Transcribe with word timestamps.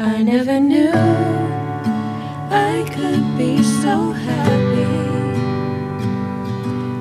I 0.00 0.22
never 0.22 0.60
knew 0.60 0.92
I 2.50 2.88
could 2.94 3.36
be 3.36 3.60
so 3.64 4.12
happy. 4.12 4.84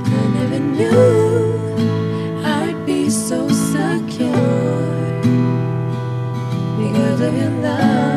I 0.03 0.27
never 0.33 0.57
knew 0.57 2.43
I'd 2.43 2.83
be 2.87 3.11
so 3.11 3.47
secure 3.49 4.31
because 6.79 7.21
of 7.21 7.37
your 7.37 7.51
love. 7.61 8.16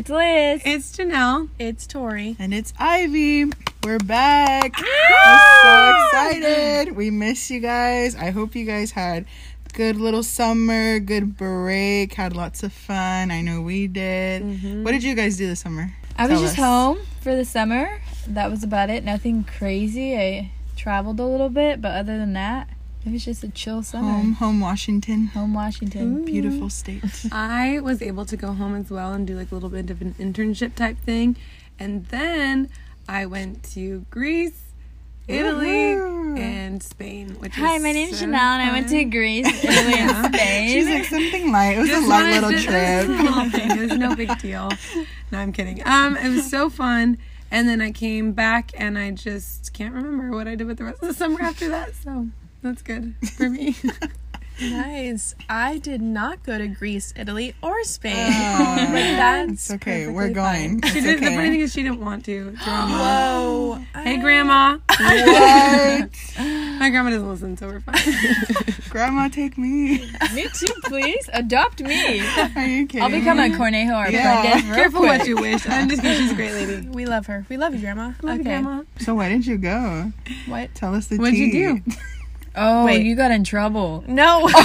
It's 0.00 0.08
Liz. 0.08 0.62
It's 0.64 0.96
Janelle. 0.96 1.50
It's 1.58 1.86
Tori. 1.86 2.34
And 2.38 2.54
it's 2.54 2.72
Ivy. 2.78 3.52
We're 3.84 3.98
back. 3.98 4.72
Ah! 4.74 4.80
We're 5.26 6.30
so 6.32 6.38
excited. 6.38 6.96
We 6.96 7.10
miss 7.10 7.50
you 7.50 7.60
guys. 7.60 8.16
I 8.16 8.30
hope 8.30 8.54
you 8.54 8.64
guys 8.64 8.92
had 8.92 9.26
good 9.74 9.96
little 9.96 10.22
summer, 10.22 11.00
good 11.00 11.36
break, 11.36 12.14
had 12.14 12.34
lots 12.34 12.62
of 12.62 12.72
fun. 12.72 13.30
I 13.30 13.42
know 13.42 13.60
we 13.60 13.88
did. 13.88 14.42
Mm-hmm. 14.42 14.84
What 14.84 14.92
did 14.92 15.02
you 15.02 15.14
guys 15.14 15.36
do 15.36 15.46
this 15.46 15.60
summer? 15.60 15.92
I 16.16 16.26
was 16.28 16.40
just 16.40 16.58
us. 16.58 16.64
home 16.64 17.00
for 17.20 17.36
the 17.36 17.44
summer. 17.44 18.00
That 18.26 18.50
was 18.50 18.64
about 18.64 18.88
it. 18.88 19.04
Nothing 19.04 19.44
crazy. 19.44 20.16
I 20.16 20.50
traveled 20.76 21.20
a 21.20 21.26
little 21.26 21.50
bit, 21.50 21.82
but 21.82 21.92
other 21.92 22.16
than 22.16 22.32
that, 22.32 22.70
it 23.06 23.12
was 23.12 23.24
just 23.24 23.42
a 23.44 23.48
chill 23.48 23.82
summer. 23.82 24.10
Home, 24.10 24.32
home 24.34 24.60
Washington. 24.60 25.26
Home 25.28 25.54
Washington. 25.54 26.24
Beautiful 26.24 26.68
state. 26.70 27.04
I 27.32 27.80
was 27.80 28.02
able 28.02 28.24
to 28.26 28.36
go 28.36 28.52
home 28.52 28.74
as 28.74 28.90
well 28.90 29.12
and 29.12 29.26
do 29.26 29.36
like 29.36 29.50
a 29.50 29.54
little 29.54 29.70
bit 29.70 29.90
of 29.90 30.00
an 30.02 30.14
internship 30.18 30.74
type 30.74 30.98
thing. 30.98 31.36
And 31.78 32.06
then 32.06 32.68
I 33.08 33.24
went 33.26 33.62
to 33.72 34.04
Greece, 34.10 34.60
Italy, 35.26 35.66
Woohoo. 35.68 36.38
and 36.38 36.82
Spain. 36.82 37.36
Which 37.38 37.54
Hi, 37.54 37.74
was 37.74 37.82
my 37.82 37.92
name's 37.92 38.18
so 38.18 38.24
Chanel, 38.26 38.40
and 38.58 38.68
I 38.68 38.72
went 38.72 38.88
to. 38.90 39.04
Greece, 39.04 39.46
Italy, 39.64 39.94
and 39.94 40.34
She's 40.34 40.84
Spain. 40.84 40.94
like 40.98 41.04
something 41.06 41.52
light. 41.52 41.76
It 41.76 41.80
was 41.80 41.88
Just 41.88 42.06
a 42.06 42.08
light 42.08 42.34
little 42.34 42.50
to- 42.50 42.56
It 42.56 42.58
was 42.58 42.64
a 42.64 43.06
trip. 43.06 43.22
little 43.24 43.50
thing. 43.50 43.70
It 43.70 43.80
was 43.90 43.98
no 43.98 44.14
big 44.14 44.38
deal. 44.40 44.70
No, 45.32 45.38
I'm 45.38 45.52
kidding. 45.52 45.82
Um, 45.86 46.16
it 46.16 46.28
was 46.28 46.50
so 46.50 46.68
fun. 46.68 47.16
And 47.52 47.68
then 47.68 47.80
I 47.80 47.90
came 47.90 48.32
back 48.32 48.70
and 48.76 48.96
I 48.96 49.10
just 49.10 49.72
can't 49.72 49.92
remember 49.94 50.30
what 50.36 50.46
I 50.46 50.54
did 50.54 50.66
with 50.68 50.78
the 50.78 50.84
rest 50.84 51.02
of 51.02 51.08
the 51.08 51.14
summer 51.14 51.40
after 51.42 51.68
that. 51.70 51.94
So 51.96 52.28
that's 52.62 52.82
good 52.82 53.14
for 53.36 53.48
me. 53.50 53.76
Nice. 54.62 55.34
I 55.48 55.78
did 55.78 56.02
not 56.02 56.42
go 56.42 56.58
to 56.58 56.68
Greece, 56.68 57.14
Italy, 57.16 57.54
or 57.62 57.82
Spain. 57.84 58.14
Oh, 58.30 58.76
but 58.76 58.92
that's 58.92 59.50
It's 59.52 59.70
okay. 59.70 60.06
We're 60.06 60.28
going. 60.28 60.82
She 60.82 60.98
It's 60.98 61.06
did, 61.06 61.20
The 61.20 61.26
funny 61.34 61.48
thing 61.48 61.60
is, 61.60 61.72
she 61.72 61.82
didn't 61.82 62.00
want 62.00 62.26
to. 62.26 62.50
Grandma. 62.62 62.98
Whoa. 62.98 63.74
Hey, 64.02 64.16
I- 64.16 64.20
Grandma. 64.20 64.76
What? 65.00 66.10
My 66.78 66.90
grandma 66.90 67.08
doesn't 67.08 67.26
listen, 67.30 67.56
so 67.56 67.68
we're 67.68 67.80
fine. 67.80 67.96
Grandma, 68.90 69.28
take 69.28 69.56
me. 69.56 69.98
me 70.34 70.46
too, 70.52 70.74
please. 70.84 71.30
Adopt 71.32 71.80
me. 71.82 72.20
Are 72.20 72.66
you 72.66 72.86
kidding? 72.86 73.00
I'll 73.02 73.08
become 73.10 73.38
a 73.38 73.48
Cornejo 73.48 74.08
or 74.08 74.10
Yeah. 74.10 74.40
apprentice 74.42 74.64
real 74.66 74.74
Careful 74.74 75.00
quick. 75.00 75.18
what 75.20 75.26
you 75.28 75.36
wish. 75.36 75.66
I'm 75.66 75.88
just 75.88 76.02
kidding. 76.02 76.18
She's 76.20 76.32
a 76.32 76.34
great 76.34 76.52
lady. 76.52 76.86
We 76.88 77.06
love 77.06 77.24
her. 77.28 77.46
We 77.48 77.56
love 77.56 77.74
you, 77.74 77.80
Grandma. 77.80 78.12
Love 78.20 78.36
you, 78.38 78.44
Grandma. 78.44 78.82
So 78.98 79.14
why 79.14 79.30
didn't 79.30 79.46
you 79.46 79.56
go? 79.56 80.12
What? 80.48 80.74
Tell 80.74 80.94
us 80.94 81.06
the 81.06 81.16
What'd 81.16 81.34
you 81.34 81.50
do? 81.50 81.92
Oh, 82.56 82.84
Wait. 82.86 83.04
you 83.04 83.14
got 83.14 83.30
in 83.30 83.44
trouble. 83.44 84.04
No. 84.06 84.48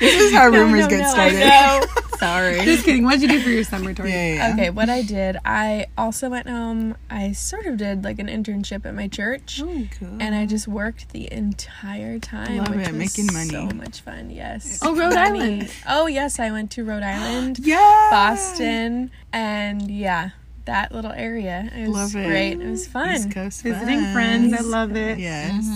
This 0.00 0.18
is 0.18 0.32
how 0.32 0.48
rumors 0.48 0.84
no, 0.84 0.88
get 0.88 1.00
no. 1.00 1.10
started. 1.10 1.40
No. 1.40 1.80
Sorry. 2.18 2.60
Just 2.64 2.84
kidding. 2.86 3.04
What'd 3.04 3.20
you 3.20 3.28
do 3.28 3.40
for 3.40 3.50
your 3.50 3.64
summer, 3.64 3.92
Tori? 3.92 4.10
Yeah, 4.10 4.34
yeah. 4.34 4.52
okay, 4.54 4.70
what 4.70 4.88
I 4.88 5.02
did, 5.02 5.36
I 5.44 5.86
also 5.98 6.30
went 6.30 6.48
home. 6.48 6.96
I 7.10 7.32
sort 7.32 7.66
of 7.66 7.76
did 7.76 8.02
like 8.02 8.18
an 8.18 8.28
internship 8.28 8.86
at 8.86 8.94
my 8.94 9.08
church. 9.08 9.60
Oh, 9.62 9.86
Cool. 9.98 10.16
And 10.20 10.34
I 10.34 10.46
just 10.46 10.66
worked 10.66 11.10
the 11.10 11.30
entire 11.30 12.18
time. 12.18 12.56
Love 12.58 12.68
which 12.70 12.88
it, 12.88 12.92
was 12.92 13.18
making 13.18 13.26
money. 13.32 13.50
So 13.70 13.76
much 13.76 14.00
fun, 14.00 14.30
yes. 14.30 14.80
Oh, 14.82 14.94
Rhode 14.96 15.14
Money. 15.14 15.40
Island. 15.40 15.72
Oh, 15.86 16.06
yes, 16.06 16.38
I 16.40 16.50
went 16.50 16.70
to 16.72 16.84
Rhode 16.84 17.02
Island, 17.02 17.58
yeah. 17.62 18.08
Boston, 18.10 19.10
and 19.34 19.90
yeah, 19.90 20.30
that 20.66 20.92
little 20.92 21.12
area. 21.12 21.68
It 21.74 21.88
was 21.88 22.14
Love 22.14 22.16
it. 22.16 22.26
great. 22.28 22.52
It 22.60 22.68
was 22.68 22.86
fun. 22.86 23.14
East 23.14 23.30
Coast 23.30 23.62
Visiting 23.62 24.00
fun. 24.00 24.12
friends. 24.14 24.52
I 24.54 24.60
love 24.60 24.96
it. 24.96 25.18
Yes. 25.18 25.66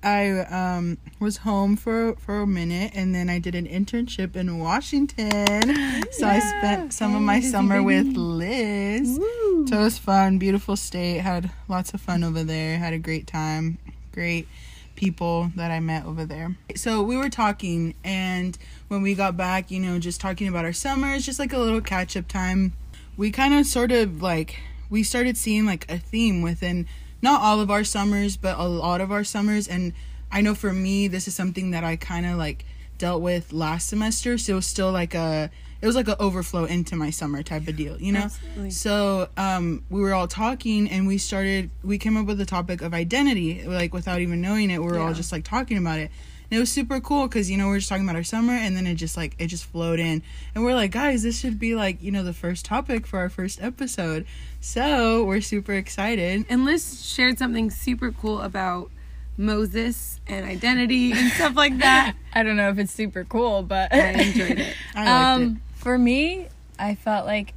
I 0.00 0.30
um 0.42 0.96
was 1.18 1.38
home 1.38 1.76
for 1.76 2.14
for 2.16 2.42
a 2.42 2.46
minute 2.46 2.92
and 2.94 3.12
then 3.12 3.28
I 3.28 3.40
did 3.40 3.56
an 3.56 3.66
internship 3.66 4.36
in 4.36 4.58
Washington. 4.60 6.04
So 6.12 6.26
I 6.26 6.38
spent 6.38 6.92
some 6.92 7.16
of 7.16 7.22
my 7.22 7.40
summer 7.40 7.82
with 7.82 8.06
Liz. 8.16 9.16
So 9.16 9.80
it 9.80 9.82
was 9.82 9.98
fun, 9.98 10.38
beautiful 10.38 10.76
state. 10.76 11.18
Had 11.18 11.50
lots 11.68 11.92
of 11.94 12.00
fun 12.00 12.22
over 12.22 12.44
there. 12.44 12.78
Had 12.78 12.92
a 12.92 12.98
great 12.98 13.26
time. 13.26 13.78
Great 14.12 14.46
people 14.94 15.50
that 15.56 15.70
I 15.70 15.80
met 15.80 16.04
over 16.06 16.24
there. 16.24 16.56
So 16.76 17.02
we 17.02 17.16
were 17.16 17.28
talking 17.28 17.94
and 18.04 18.56
when 18.88 19.02
we 19.02 19.14
got 19.14 19.36
back, 19.36 19.70
you 19.70 19.80
know, 19.80 19.98
just 19.98 20.20
talking 20.20 20.48
about 20.48 20.64
our 20.64 20.72
summers, 20.72 21.26
just 21.26 21.38
like 21.38 21.52
a 21.52 21.58
little 21.58 21.80
catch 21.80 22.16
up 22.16 22.26
time. 22.28 22.72
We 23.18 23.30
kind 23.30 23.52
of 23.52 23.66
sort 23.66 23.92
of 23.92 24.22
like 24.22 24.60
we 24.88 25.02
started 25.02 25.36
seeing 25.36 25.66
like 25.66 25.90
a 25.90 25.98
theme 25.98 26.40
within 26.40 26.86
not 27.20 27.42
all 27.42 27.60
of 27.60 27.70
our 27.70 27.84
summers, 27.84 28.36
but 28.36 28.58
a 28.58 28.66
lot 28.66 29.00
of 29.00 29.12
our 29.12 29.24
summers. 29.24 29.68
And 29.68 29.92
I 30.30 30.40
know 30.40 30.54
for 30.54 30.72
me, 30.72 31.08
this 31.08 31.28
is 31.28 31.34
something 31.34 31.72
that 31.72 31.84
I 31.84 31.96
kind 31.96 32.24
of 32.24 32.38
like 32.38 32.64
dealt 32.96 33.20
with 33.20 33.52
last 33.52 33.88
semester. 33.88 34.38
So 34.38 34.52
it 34.52 34.56
was 34.56 34.66
still 34.66 34.92
like 34.92 35.14
a, 35.14 35.50
it 35.80 35.86
was 35.86 35.96
like 35.96 36.08
an 36.08 36.16
overflow 36.18 36.64
into 36.64 36.96
my 36.96 37.10
summer 37.10 37.42
type 37.42 37.68
of 37.68 37.76
deal, 37.76 38.00
you 38.00 38.12
know? 38.12 38.20
Absolutely. 38.20 38.70
So 38.70 39.28
um, 39.36 39.84
we 39.90 40.00
were 40.00 40.14
all 40.14 40.28
talking 40.28 40.88
and 40.88 41.06
we 41.06 41.18
started, 41.18 41.70
we 41.82 41.98
came 41.98 42.16
up 42.16 42.26
with 42.26 42.38
the 42.38 42.46
topic 42.46 42.82
of 42.82 42.94
identity, 42.94 43.64
like 43.64 43.92
without 43.92 44.20
even 44.20 44.40
knowing 44.40 44.70
it. 44.70 44.78
We 44.78 44.86
were 44.86 44.98
all 44.98 45.12
just 45.12 45.32
like 45.32 45.44
talking 45.44 45.76
about 45.76 45.98
it. 45.98 46.10
And 46.50 46.56
it 46.56 46.60
was 46.60 46.72
super 46.72 46.98
cool 47.00 47.28
because, 47.28 47.50
you 47.50 47.58
know, 47.58 47.68
we 47.68 47.76
are 47.76 47.78
just 47.78 47.88
talking 47.88 48.04
about 48.04 48.16
our 48.16 48.24
summer 48.24 48.54
and 48.54 48.74
then 48.76 48.86
it 48.86 48.94
just 48.94 49.16
like, 49.16 49.34
it 49.38 49.48
just 49.48 49.66
flowed 49.66 50.00
in. 50.00 50.22
And 50.54 50.64
we're 50.64 50.74
like, 50.74 50.92
guys, 50.92 51.22
this 51.22 51.38
should 51.38 51.58
be 51.58 51.74
like, 51.74 52.02
you 52.02 52.10
know, 52.10 52.22
the 52.22 52.32
first 52.32 52.64
topic 52.64 53.06
for 53.06 53.18
our 53.18 53.28
first 53.28 53.62
episode. 53.62 54.26
So 54.60 55.24
we're 55.24 55.42
super 55.42 55.74
excited. 55.74 56.46
And 56.48 56.64
Liz 56.64 57.06
shared 57.06 57.38
something 57.38 57.70
super 57.70 58.12
cool 58.12 58.40
about 58.40 58.90
Moses 59.36 60.20
and 60.26 60.46
identity 60.46 61.12
and 61.12 61.30
stuff 61.32 61.54
like 61.54 61.78
that. 61.78 62.16
I 62.34 62.42
don't 62.42 62.56
know 62.56 62.70
if 62.70 62.78
it's 62.78 62.92
super 62.92 63.24
cool, 63.24 63.62
but 63.62 63.92
I 63.92 64.10
enjoyed 64.12 64.58
it. 64.58 64.74
I 64.94 65.04
liked 65.04 65.42
um, 65.42 65.62
for 65.74 65.98
me, 65.98 66.48
I 66.78 66.94
felt 66.94 67.26
like 67.26 67.52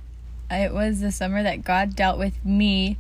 it 0.50 0.74
was 0.74 1.00
the 1.00 1.12
summer 1.12 1.42
that 1.44 1.64
God 1.64 1.96
dealt 1.96 2.20
with 2.20 2.44
me 2.46 2.98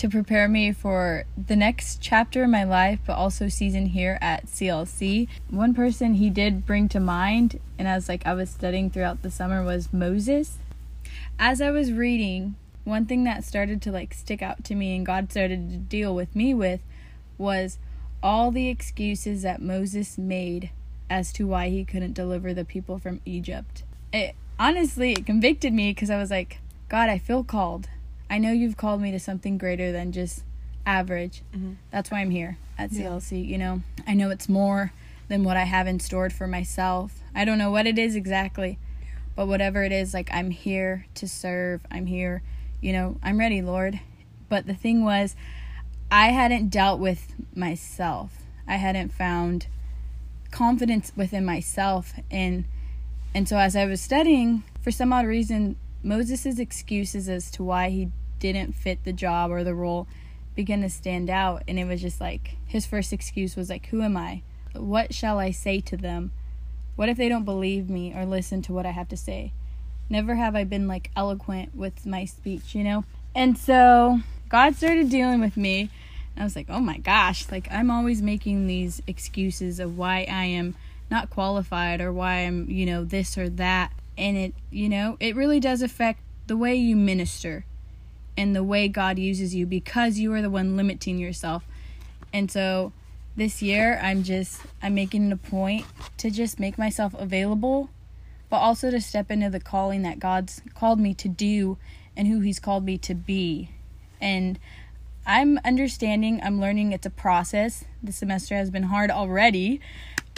to 0.00 0.08
prepare 0.08 0.48
me 0.48 0.72
for 0.72 1.24
the 1.36 1.54
next 1.54 2.00
chapter 2.00 2.44
in 2.44 2.50
my 2.50 2.64
life, 2.64 3.00
but 3.06 3.18
also 3.18 3.50
season 3.50 3.84
here 3.84 4.16
at 4.22 4.46
CLC. 4.46 5.28
One 5.50 5.74
person 5.74 6.14
he 6.14 6.30
did 6.30 6.64
bring 6.64 6.88
to 6.88 6.98
mind, 6.98 7.60
and 7.78 7.86
as 7.86 8.08
like 8.08 8.26
I 8.26 8.32
was 8.32 8.48
studying 8.48 8.88
throughout 8.88 9.20
the 9.20 9.30
summer, 9.30 9.62
was 9.62 9.92
Moses. 9.92 10.56
As 11.38 11.60
I 11.60 11.70
was 11.70 11.92
reading, 11.92 12.54
one 12.84 13.04
thing 13.04 13.24
that 13.24 13.44
started 13.44 13.82
to 13.82 13.92
like 13.92 14.14
stick 14.14 14.40
out 14.40 14.64
to 14.64 14.74
me, 14.74 14.96
and 14.96 15.04
God 15.04 15.30
started 15.30 15.68
to 15.68 15.76
deal 15.76 16.14
with 16.14 16.34
me 16.34 16.54
with, 16.54 16.80
was 17.36 17.78
all 18.22 18.50
the 18.50 18.68
excuses 18.68 19.42
that 19.42 19.60
Moses 19.60 20.16
made 20.16 20.70
as 21.10 21.30
to 21.34 21.46
why 21.46 21.68
he 21.68 21.84
couldn't 21.84 22.14
deliver 22.14 22.54
the 22.54 22.64
people 22.64 22.98
from 22.98 23.20
Egypt. 23.26 23.82
It 24.14 24.34
honestly 24.58 25.12
it 25.12 25.26
convicted 25.26 25.74
me 25.74 25.90
because 25.90 26.08
I 26.08 26.16
was 26.16 26.30
like, 26.30 26.58
God, 26.88 27.10
I 27.10 27.18
feel 27.18 27.44
called. 27.44 27.90
I 28.30 28.38
know 28.38 28.52
you've 28.52 28.76
called 28.76 29.02
me 29.02 29.10
to 29.10 29.18
something 29.18 29.58
greater 29.58 29.90
than 29.90 30.12
just 30.12 30.44
average. 30.86 31.42
Mm-hmm. 31.54 31.74
That's 31.90 32.10
why 32.10 32.20
I'm 32.20 32.30
here 32.30 32.56
at 32.78 32.90
CLC, 32.90 33.46
you 33.46 33.58
know. 33.58 33.82
I 34.06 34.14
know 34.14 34.30
it's 34.30 34.48
more 34.48 34.92
than 35.28 35.42
what 35.44 35.56
I 35.56 35.64
have 35.64 35.86
in 35.86 35.98
stored 35.98 36.32
for 36.32 36.46
myself. 36.46 37.20
I 37.34 37.44
don't 37.44 37.58
know 37.58 37.70
what 37.70 37.86
it 37.86 37.98
is 37.98 38.14
exactly, 38.14 38.78
but 39.34 39.48
whatever 39.48 39.82
it 39.82 39.92
is, 39.92 40.14
like 40.14 40.30
I'm 40.32 40.50
here 40.52 41.06
to 41.16 41.28
serve. 41.28 41.82
I'm 41.90 42.06
here, 42.06 42.42
you 42.80 42.92
know, 42.92 43.18
I'm 43.22 43.38
ready, 43.38 43.62
Lord. 43.62 44.00
But 44.48 44.66
the 44.66 44.74
thing 44.74 45.04
was, 45.04 45.34
I 46.10 46.28
hadn't 46.28 46.68
dealt 46.68 47.00
with 47.00 47.34
myself. 47.54 48.44
I 48.66 48.76
hadn't 48.76 49.12
found 49.12 49.66
confidence 50.50 51.12
within 51.16 51.44
myself 51.44 52.12
and 52.30 52.64
and 53.32 53.48
so 53.48 53.58
as 53.58 53.76
I 53.76 53.84
was 53.84 54.00
studying, 54.00 54.64
for 54.80 54.90
some 54.90 55.12
odd 55.12 55.24
reason, 55.24 55.76
Moses' 56.02 56.58
excuses 56.58 57.28
as 57.28 57.50
to 57.52 57.62
why 57.62 57.90
he 57.90 58.10
didn't 58.40 58.74
fit 58.74 59.04
the 59.04 59.12
job 59.12 59.50
or 59.50 59.62
the 59.62 59.74
role 59.74 60.08
began 60.56 60.82
to 60.82 60.90
stand 60.90 61.30
out 61.30 61.62
and 61.68 61.78
it 61.78 61.84
was 61.84 62.02
just 62.02 62.20
like 62.20 62.56
his 62.66 62.86
first 62.86 63.12
excuse 63.12 63.56
was 63.56 63.70
like, 63.70 63.86
Who 63.86 64.02
am 64.02 64.16
I? 64.16 64.42
What 64.74 65.14
shall 65.14 65.38
I 65.38 65.50
say 65.50 65.80
to 65.80 65.96
them? 65.96 66.32
What 66.96 67.08
if 67.08 67.16
they 67.16 67.28
don't 67.28 67.44
believe 67.44 67.88
me 67.88 68.12
or 68.14 68.26
listen 68.26 68.62
to 68.62 68.72
what 68.72 68.86
I 68.86 68.90
have 68.90 69.08
to 69.08 69.16
say? 69.16 69.52
Never 70.08 70.34
have 70.34 70.56
I 70.56 70.64
been 70.64 70.88
like 70.88 71.10
eloquent 71.16 71.74
with 71.74 72.04
my 72.04 72.24
speech, 72.24 72.74
you 72.74 72.84
know? 72.84 73.04
And 73.34 73.56
so 73.56 74.20
God 74.48 74.74
started 74.74 75.08
dealing 75.08 75.40
with 75.40 75.56
me. 75.56 75.90
I 76.36 76.44
was 76.44 76.56
like, 76.56 76.66
oh 76.68 76.80
my 76.80 76.98
gosh, 76.98 77.50
like 77.50 77.68
I'm 77.70 77.90
always 77.90 78.20
making 78.20 78.66
these 78.66 79.00
excuses 79.06 79.78
of 79.78 79.96
why 79.96 80.26
I 80.30 80.44
am 80.44 80.74
not 81.10 81.30
qualified 81.30 82.00
or 82.00 82.12
why 82.12 82.38
I'm, 82.40 82.68
you 82.70 82.86
know, 82.86 83.04
this 83.04 83.38
or 83.38 83.48
that. 83.48 83.92
And 84.18 84.36
it, 84.36 84.54
you 84.70 84.88
know, 84.88 85.16
it 85.20 85.36
really 85.36 85.60
does 85.60 85.82
affect 85.82 86.20
the 86.46 86.56
way 86.56 86.74
you 86.74 86.96
minister 86.96 87.64
and 88.40 88.56
the 88.56 88.64
way 88.64 88.88
God 88.88 89.18
uses 89.18 89.54
you 89.54 89.66
because 89.66 90.18
you 90.18 90.32
are 90.32 90.40
the 90.40 90.48
one 90.48 90.74
limiting 90.74 91.18
yourself. 91.18 91.62
And 92.32 92.50
so 92.50 92.92
this 93.36 93.60
year 93.60 94.00
I'm 94.02 94.22
just 94.22 94.62
I'm 94.82 94.94
making 94.94 95.30
it 95.30 95.32
a 95.34 95.36
point 95.36 95.84
to 96.16 96.30
just 96.30 96.58
make 96.58 96.78
myself 96.78 97.14
available 97.18 97.90
but 98.48 98.56
also 98.56 98.90
to 98.90 99.00
step 99.00 99.30
into 99.30 99.50
the 99.50 99.60
calling 99.60 100.02
that 100.02 100.18
God's 100.18 100.62
called 100.74 100.98
me 100.98 101.12
to 101.14 101.28
do 101.28 101.76
and 102.16 102.26
who 102.26 102.40
he's 102.40 102.58
called 102.58 102.84
me 102.84 102.96
to 102.98 103.14
be. 103.14 103.70
And 104.20 104.58
I'm 105.24 105.60
understanding, 105.64 106.40
I'm 106.42 106.60
learning 106.60 106.92
it's 106.92 107.06
a 107.06 107.10
process. 107.10 107.84
The 108.02 108.10
semester 108.10 108.56
has 108.56 108.70
been 108.70 108.84
hard 108.84 109.10
already. 109.10 109.80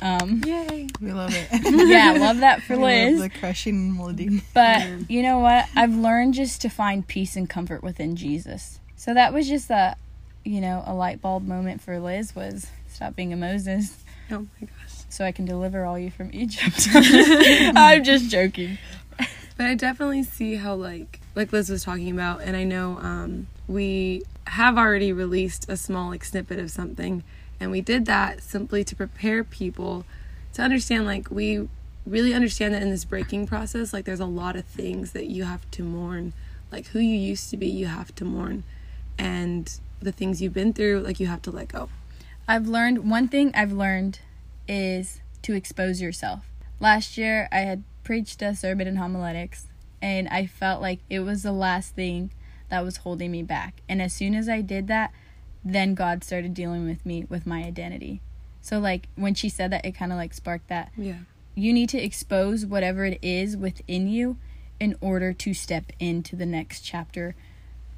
Um, 0.02 0.42
Yay. 0.44 0.88
We 1.00 1.12
love 1.12 1.32
it. 1.34 1.48
yeah, 1.88 2.12
love 2.18 2.38
that 2.38 2.62
for 2.62 2.76
We 2.76 2.82
Liz. 2.84 3.20
the 3.20 3.30
crushing 3.30 3.92
molding. 3.92 4.42
But 4.52 5.08
you 5.10 5.22
know 5.22 5.38
what? 5.38 5.66
I've 5.76 5.94
learned 5.94 6.34
just 6.34 6.60
to 6.62 6.68
find 6.68 7.06
peace 7.06 7.36
and 7.36 7.48
comfort 7.48 7.82
within 7.82 8.16
Jesus. 8.16 8.80
So 8.96 9.14
that 9.14 9.32
was 9.32 9.48
just 9.48 9.70
a, 9.70 9.96
you 10.44 10.60
know, 10.60 10.82
a 10.86 10.92
light 10.94 11.22
bulb 11.22 11.46
moment 11.46 11.80
for 11.82 11.98
Liz 12.00 12.34
was 12.34 12.66
stop 12.88 13.14
being 13.16 13.32
a 13.32 13.36
Moses 13.36 13.96
Oh 14.30 14.40
my 14.60 14.66
gosh. 14.66 14.92
so 15.08 15.24
I 15.24 15.32
can 15.32 15.44
deliver 15.44 15.84
all 15.84 15.98
you 15.98 16.10
from 16.10 16.30
Egypt. 16.32 16.88
I'm 16.94 18.02
just 18.04 18.28
joking. 18.30 18.78
But 19.56 19.66
I 19.66 19.74
definitely 19.74 20.22
see 20.24 20.56
how 20.56 20.74
like 20.74 21.20
like 21.36 21.52
Liz 21.52 21.68
was 21.70 21.84
talking 21.84 22.10
about, 22.10 22.40
and 22.42 22.56
I 22.56 22.64
know 22.64 22.98
um, 23.00 23.46
we 23.68 24.22
have 24.46 24.76
already 24.76 25.12
released 25.12 25.68
a 25.68 25.76
small 25.76 26.08
like 26.10 26.24
snippet 26.24 26.58
of 26.58 26.70
something, 26.70 27.22
and 27.62 27.70
we 27.70 27.80
did 27.80 28.06
that 28.06 28.42
simply 28.42 28.82
to 28.82 28.96
prepare 28.96 29.44
people 29.44 30.04
to 30.52 30.62
understand 30.62 31.06
like 31.06 31.30
we 31.30 31.68
really 32.04 32.34
understand 32.34 32.74
that 32.74 32.82
in 32.82 32.90
this 32.90 33.04
breaking 33.04 33.46
process, 33.46 33.92
like 33.92 34.04
there's 34.04 34.18
a 34.18 34.26
lot 34.26 34.56
of 34.56 34.64
things 34.64 35.12
that 35.12 35.26
you 35.26 35.44
have 35.44 35.70
to 35.70 35.84
mourn, 35.84 36.32
like 36.72 36.86
who 36.88 36.98
you 36.98 37.16
used 37.16 37.50
to 37.50 37.56
be, 37.56 37.68
you 37.68 37.86
have 37.86 38.12
to 38.16 38.24
mourn, 38.24 38.64
and 39.16 39.78
the 40.00 40.10
things 40.10 40.42
you've 40.42 40.52
been 40.52 40.72
through, 40.72 41.00
like 41.00 41.20
you 41.20 41.28
have 41.28 41.40
to 41.42 41.52
let 41.52 41.68
go. 41.68 41.88
I've 42.48 42.66
learned 42.66 43.08
one 43.08 43.28
thing 43.28 43.52
I've 43.54 43.72
learned 43.72 44.18
is 44.66 45.20
to 45.42 45.54
expose 45.54 46.00
yourself. 46.00 46.44
Last 46.80 47.16
year 47.16 47.48
I 47.52 47.60
had 47.60 47.84
preached 48.02 48.42
a 48.42 48.56
sermon 48.56 48.88
in 48.88 48.96
homiletics 48.96 49.68
and 50.02 50.26
I 50.28 50.46
felt 50.46 50.82
like 50.82 50.98
it 51.08 51.20
was 51.20 51.44
the 51.44 51.52
last 51.52 51.94
thing 51.94 52.32
that 52.70 52.82
was 52.84 52.98
holding 52.98 53.30
me 53.30 53.44
back. 53.44 53.82
And 53.88 54.02
as 54.02 54.12
soon 54.12 54.34
as 54.34 54.48
I 54.48 54.62
did 54.62 54.88
that, 54.88 55.12
then 55.64 55.94
God 55.94 56.24
started 56.24 56.54
dealing 56.54 56.86
with 56.86 57.04
me 57.06 57.24
with 57.28 57.46
my 57.46 57.62
identity. 57.62 58.20
So 58.60 58.78
like 58.78 59.08
when 59.16 59.34
she 59.34 59.48
said 59.48 59.70
that 59.72 59.84
it 59.84 59.92
kind 59.92 60.12
of 60.12 60.18
like 60.18 60.34
sparked 60.34 60.68
that 60.68 60.92
Yeah. 60.96 61.18
you 61.54 61.72
need 61.72 61.88
to 61.90 61.98
expose 61.98 62.64
whatever 62.66 63.04
it 63.04 63.18
is 63.22 63.56
within 63.56 64.08
you 64.08 64.36
in 64.80 64.96
order 65.00 65.32
to 65.32 65.54
step 65.54 65.92
into 66.00 66.34
the 66.36 66.46
next 66.46 66.80
chapter 66.80 67.34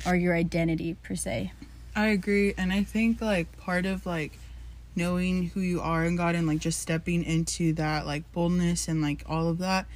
or 0.07 0.15
your 0.17 0.35
identity 0.35 0.95
per 1.03 1.15
se. 1.15 1.53
I 1.97 2.07
agree, 2.09 2.53
and 2.59 2.73
I 2.73 2.83
think 2.83 3.21
like 3.21 3.57
part 3.59 3.87
of 3.87 4.05
like 4.05 4.33
knowing 4.97 5.47
who 5.51 5.61
you 5.61 5.81
are 5.81 6.05
in 6.05 6.17
God 6.17 6.35
and 6.35 6.47
like 6.47 6.59
just 6.59 6.81
stepping 6.81 7.25
into 7.25 7.73
that 7.75 8.07
like 8.07 8.31
boldness 8.33 8.87
and 8.89 9.01
like 9.01 9.23
all 9.27 9.49
of 9.49 9.59
that, 9.59 9.87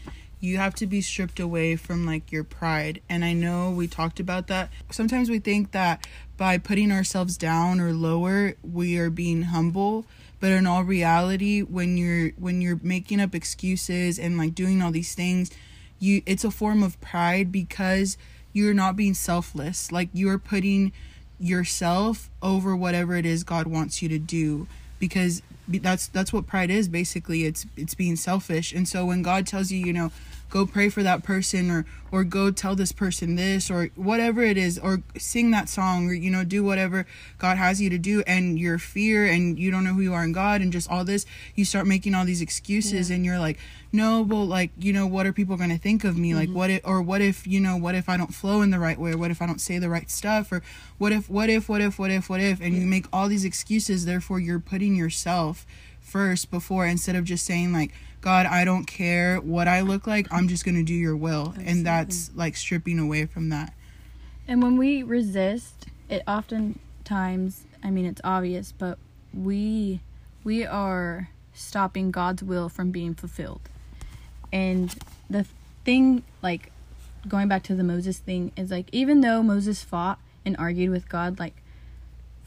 you 0.41 0.57
have 0.57 0.75
to 0.77 0.87
be 0.87 1.01
stripped 1.01 1.41
away 1.41 1.77
from 1.77 2.07
like 2.07 2.31
your 2.31 2.45
pride. 2.45 3.01
And 3.09 3.25
I 3.25 3.33
know 3.33 3.71
we 3.71 3.89
talked 3.89 4.21
about 4.21 4.47
that. 4.47 4.71
Sometimes 4.91 5.29
we 5.29 5.39
think 5.39 5.73
that 5.73 6.07
by 6.37 6.59
putting 6.59 6.93
ourselves 6.93 7.37
down 7.37 7.81
or 7.81 7.93
lower, 7.93 8.55
we 8.63 8.97
are 8.99 9.11
being 9.11 9.43
humble, 9.43 10.05
but 10.41 10.53
in 10.53 10.67
all 10.67 10.85
reality, 10.85 11.63
when 11.63 11.97
you're 11.97 12.31
when 12.39 12.61
you're 12.61 12.79
making 12.83 13.21
up 13.21 13.35
excuses 13.35 14.19
and 14.19 14.39
like 14.39 14.55
doing 14.55 14.81
all 14.81 14.93
these 14.93 15.15
things, 15.15 15.51
you 15.99 16.23
it's 16.27 16.45
a 16.45 16.51
form 16.51 16.83
of 16.83 17.01
pride 17.01 17.51
because 17.51 18.17
you're 18.53 18.75
not 18.75 18.97
being 18.97 19.15
selfless. 19.15 19.91
Like 19.91 20.09
you're 20.13 20.39
putting 20.39 20.93
yourself 21.41 22.31
over 22.43 22.77
whatever 22.77 23.17
it 23.17 23.27
is 23.27 23.45
God 23.45 23.67
wants 23.67 24.03
you 24.03 24.09
to 24.09 24.19
do 24.19 24.67
because 24.99 25.41
be- 25.41 25.58
that's 25.69 26.09
that's 26.09 26.33
what 26.33 26.47
pride 26.47 26.71
is 26.71 26.89
basically. 26.89 27.45
It's 27.45 27.67
it's 27.77 27.95
being 27.95 28.17
selfish. 28.17 28.73
And 28.73 28.89
so 28.89 29.05
when 29.05 29.23
God 29.23 29.47
tells 29.47 29.71
you 29.71 29.79
you 29.79 29.93
know 29.93 30.11
go 30.51 30.67
pray 30.67 30.89
for 30.89 31.03
that 31.03 31.23
person 31.23 31.71
or 31.71 31.87
or 32.11 32.25
go 32.25 32.51
tell 32.51 32.75
this 32.75 32.93
person 32.93 33.35
this 33.35 33.71
or 33.71 33.91
whatever 33.95 34.43
it 34.43 34.57
is 34.57 34.79
or 34.79 35.03
sing 35.19 35.51
that 35.51 35.69
song 35.69 36.09
or 36.09 36.13
you 36.13 36.31
know 36.31 36.45
do 36.45 36.65
whatever 36.65 37.07
God 37.39 37.59
has 37.59 37.81
you 37.81 37.91
to 37.91 37.99
do 37.99 38.23
and 38.27 38.59
your 38.59 38.79
fear 38.79 39.27
and 39.27 39.59
you 39.59 39.71
don't 39.71 39.85
know 39.85 39.93
who 39.93 40.01
you 40.01 40.15
are 40.15 40.25
in 40.25 40.33
God 40.33 40.61
and 40.61 40.73
just 40.73 40.91
all 40.91 41.05
this 41.05 41.27
you 41.55 41.65
start 41.65 41.87
making 41.87 42.15
all 42.15 42.25
these 42.25 42.41
excuses 42.41 43.11
and 43.11 43.25
you're 43.25 43.39
like 43.39 43.59
no 43.93 44.23
well 44.23 44.47
like 44.47 44.71
you 44.79 44.93
know 44.93 45.07
what 45.07 45.27
are 45.27 45.33
people 45.33 45.57
going 45.57 45.71
to 45.71 45.79
think 45.79 46.05
of 46.05 46.17
me? 46.17 46.35
Like 46.35 46.49
mm-hmm. 46.49 46.59
what 46.59 46.71
if 46.71 46.81
or 46.85 47.03
what 47.03 47.21
if 47.21 47.47
you 47.47 47.61
know 47.61 47.77
what 47.77 47.95
if 47.95 48.09
I 48.09 48.17
don't 48.17 48.35
flow 48.35 48.63
in 48.63 48.71
the 48.71 48.79
right 48.79 48.99
way? 48.99 49.13
Or 49.13 49.19
what 49.19 49.31
if 49.31 49.41
I 49.41 49.47
don't 49.47 49.61
say 49.61 49.79
the 49.79 49.89
right 49.89 50.11
stuff? 50.11 50.53
Or 50.53 50.63
what 50.99 51.13
if 51.13 51.29
what 51.29 51.49
if 51.49 51.69
what 51.69 51.81
if 51.81 51.99
what 51.99 52.11
if 52.11 52.29
what 52.29 52.41
if? 52.41 52.61
And 52.61 52.75
you 52.75 52.87
make 52.87 53.07
all 53.13 53.29
these 53.29 53.45
excuses 53.45 54.05
therefore 54.05 54.41
you're 54.41 54.61
putting 54.61 54.95
yourself 54.95 55.67
first 56.09 56.51
before 56.51 56.87
instead 56.87 57.15
of 57.15 57.25
just 57.25 57.45
saying 57.45 57.73
like 57.73 57.93
god 58.21 58.47
i 58.47 58.65
don't 58.65 58.87
care 58.87 59.37
what 59.37 59.69
i 59.69 59.81
look 59.81 60.07
like 60.07 60.27
i'm 60.33 60.49
just 60.49 60.65
going 60.65 60.75
to 60.75 60.83
do 60.83 60.95
your 60.95 61.17
will. 61.17 61.55
And 61.65 61.85
that's 61.85 62.31
like 62.35 62.57
stripping 62.57 62.99
away 62.99 63.27
from 63.27 63.51
that. 63.51 63.75
And 64.47 64.63
when 64.63 64.79
we 64.79 65.03
resist, 65.03 65.87
it 66.09 66.23
oftentimes, 66.27 67.65
I 67.83 67.91
mean, 67.91 68.07
it's 68.07 68.21
obvious, 68.25 68.73
but 68.73 68.99
we 69.35 70.01
we 70.45 70.65
are 70.65 71.29
stopping 71.53 72.11
God's 72.11 72.43
will 72.43 72.69
from 72.69 72.91
being 72.91 73.15
fulfilled. 73.15 73.61
And 74.53 74.95
the 75.29 75.45
thing, 75.85 76.23
like 76.43 76.73
going 77.27 77.49
back 77.49 77.63
to 77.65 77.75
the 77.75 77.85
Moses 77.85 78.19
thing, 78.19 78.53
is 78.57 78.71
like 78.71 78.89
even 78.93 79.21
though 79.21 79.43
Moses 79.43 79.83
fought 79.83 80.19
and 80.45 80.57
argued 80.57 80.91
with 80.91 81.09
God, 81.09 81.39
like 81.39 81.57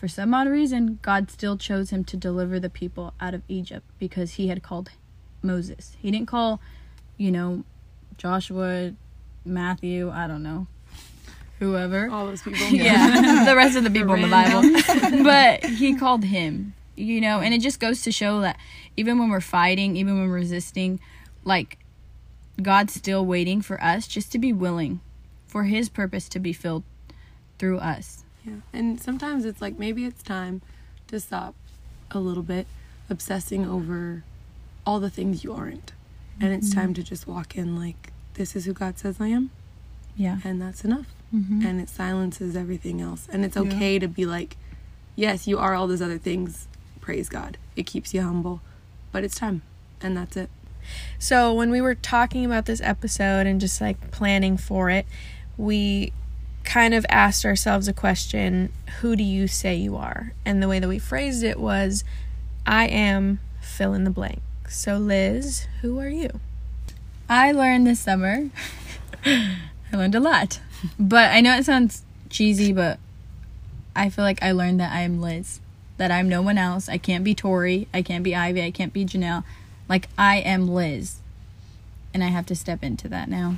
for 0.01 0.07
some 0.07 0.33
odd 0.33 0.47
reason, 0.47 0.97
God 1.03 1.29
still 1.29 1.57
chose 1.57 1.91
him 1.91 2.03
to 2.05 2.17
deliver 2.17 2.59
the 2.59 2.71
people 2.71 3.13
out 3.21 3.35
of 3.35 3.43
Egypt 3.47 3.85
because 3.99 4.31
he 4.31 4.47
had 4.47 4.63
called 4.63 4.89
Moses. 5.43 5.95
He 6.01 6.09
didn't 6.09 6.25
call, 6.25 6.59
you 7.17 7.29
know, 7.29 7.63
Joshua, 8.17 8.93
Matthew, 9.45 10.09
I 10.09 10.25
don't 10.25 10.41
know, 10.41 10.65
whoever. 11.59 12.09
All 12.09 12.25
those 12.25 12.41
people. 12.41 12.65
Yeah, 12.71 13.45
the 13.45 13.55
rest 13.55 13.77
of 13.77 13.83
the 13.83 13.89
people 13.99 14.15
in 14.15 14.23
the 14.23 14.27
Bible. 14.27 15.23
but 15.23 15.63
he 15.65 15.95
called 15.95 16.23
him, 16.23 16.73
you 16.95 17.21
know, 17.21 17.39
and 17.39 17.53
it 17.53 17.61
just 17.61 17.79
goes 17.79 18.01
to 18.01 18.11
show 18.11 18.41
that 18.41 18.57
even 18.97 19.19
when 19.19 19.29
we're 19.29 19.39
fighting, 19.39 19.95
even 19.97 20.17
when 20.17 20.29
we're 20.29 20.37
resisting, 20.37 20.99
like 21.43 21.77
God's 22.59 22.95
still 22.95 23.23
waiting 23.23 23.61
for 23.61 23.79
us 23.83 24.07
just 24.07 24.31
to 24.31 24.39
be 24.39 24.51
willing 24.51 24.99
for 25.45 25.65
his 25.65 25.89
purpose 25.89 26.27
to 26.29 26.39
be 26.39 26.53
filled 26.53 26.81
through 27.59 27.77
us. 27.77 28.23
Yeah. 28.43 28.55
And 28.73 29.01
sometimes 29.01 29.45
it's 29.45 29.61
like 29.61 29.77
maybe 29.77 30.05
it's 30.05 30.23
time 30.23 30.61
to 31.07 31.19
stop 31.19 31.55
a 32.09 32.19
little 32.19 32.43
bit 32.43 32.67
obsessing 33.09 33.67
over 33.67 34.23
all 34.85 34.99
the 34.99 35.09
things 35.09 35.43
you 35.43 35.53
aren't. 35.53 35.93
And 36.39 36.53
it's 36.53 36.69
mm-hmm. 36.69 36.79
time 36.79 36.93
to 36.95 37.03
just 37.03 37.27
walk 37.27 37.55
in 37.55 37.75
like 37.79 38.11
this 38.33 38.55
is 38.55 38.65
who 38.65 38.73
God 38.73 38.97
says 38.97 39.17
I 39.19 39.27
am 39.27 39.51
Yeah. 40.15 40.39
and 40.43 40.61
that's 40.61 40.83
enough. 40.83 41.07
Mm-hmm. 41.33 41.65
And 41.65 41.79
it 41.81 41.89
silences 41.89 42.55
everything 42.55 43.01
else. 43.01 43.27
And 43.31 43.45
it's 43.45 43.55
Yeah. 43.55 43.63
okay 43.63 43.99
to 43.99 44.07
be 44.07 44.25
like 44.25 44.57
yes, 45.15 45.47
you 45.47 45.59
are 45.59 45.75
all 45.75 45.87
those 45.87 46.01
other 46.01 46.17
things. 46.17 46.67
Praise 46.99 47.29
God. 47.29 47.57
It 47.75 47.83
keeps 47.83 48.13
you 48.13 48.21
humble. 48.21 48.61
But 49.11 49.23
it's 49.23 49.35
time. 49.35 49.61
And 50.01 50.15
that's 50.17 50.35
it. 50.37 50.49
So 51.19 51.53
when 51.53 51.69
we 51.69 51.81
were 51.81 51.95
talking 51.95 52.45
about 52.45 52.65
this 52.65 52.81
episode 52.81 53.45
and 53.45 53.61
just 53.61 53.81
like 53.81 54.11
planning 54.11 54.57
for 54.57 54.89
it, 54.89 55.05
we 55.57 56.11
kind 56.71 56.93
of 56.93 57.05
asked 57.09 57.43
ourselves 57.43 57.89
a 57.89 57.93
question, 57.93 58.71
who 59.01 59.13
do 59.13 59.23
you 59.23 59.45
say 59.45 59.75
you 59.75 59.97
are? 59.97 60.31
And 60.45 60.63
the 60.63 60.69
way 60.69 60.79
that 60.79 60.87
we 60.87 60.99
phrased 60.99 61.43
it 61.43 61.59
was 61.59 62.05
I 62.65 62.87
am 62.87 63.41
fill 63.59 63.93
in 63.93 64.05
the 64.05 64.09
blank. 64.09 64.39
So 64.69 64.97
Liz, 64.97 65.67
who 65.81 65.99
are 65.99 66.07
you? 66.07 66.39
I 67.27 67.51
learned 67.51 67.87
this 67.87 67.99
summer. 67.99 68.51
I 69.25 69.57
learned 69.91 70.15
a 70.15 70.21
lot. 70.21 70.61
But 70.97 71.31
I 71.31 71.41
know 71.41 71.57
it 71.57 71.65
sounds 71.65 72.05
cheesy, 72.29 72.71
but 72.71 72.99
I 73.93 74.07
feel 74.09 74.23
like 74.23 74.41
I 74.41 74.53
learned 74.53 74.79
that 74.79 74.93
I 74.93 75.01
am 75.01 75.19
Liz. 75.19 75.59
That 75.97 76.09
I'm 76.09 76.29
no 76.29 76.41
one 76.41 76.57
else. 76.57 76.87
I 76.87 76.97
can't 76.97 77.25
be 77.25 77.35
Tori. 77.35 77.89
I 77.93 78.01
can't 78.01 78.23
be 78.23 78.33
Ivy. 78.33 78.63
I 78.63 78.71
can't 78.71 78.93
be 78.93 79.05
Janelle. 79.05 79.43
Like, 79.89 80.07
I 80.17 80.37
am 80.37 80.69
Liz. 80.69 81.17
And 82.13 82.23
I 82.23 82.27
have 82.27 82.45
to 82.45 82.55
step 82.55 82.81
into 82.81 83.09
that 83.09 83.27
now. 83.27 83.57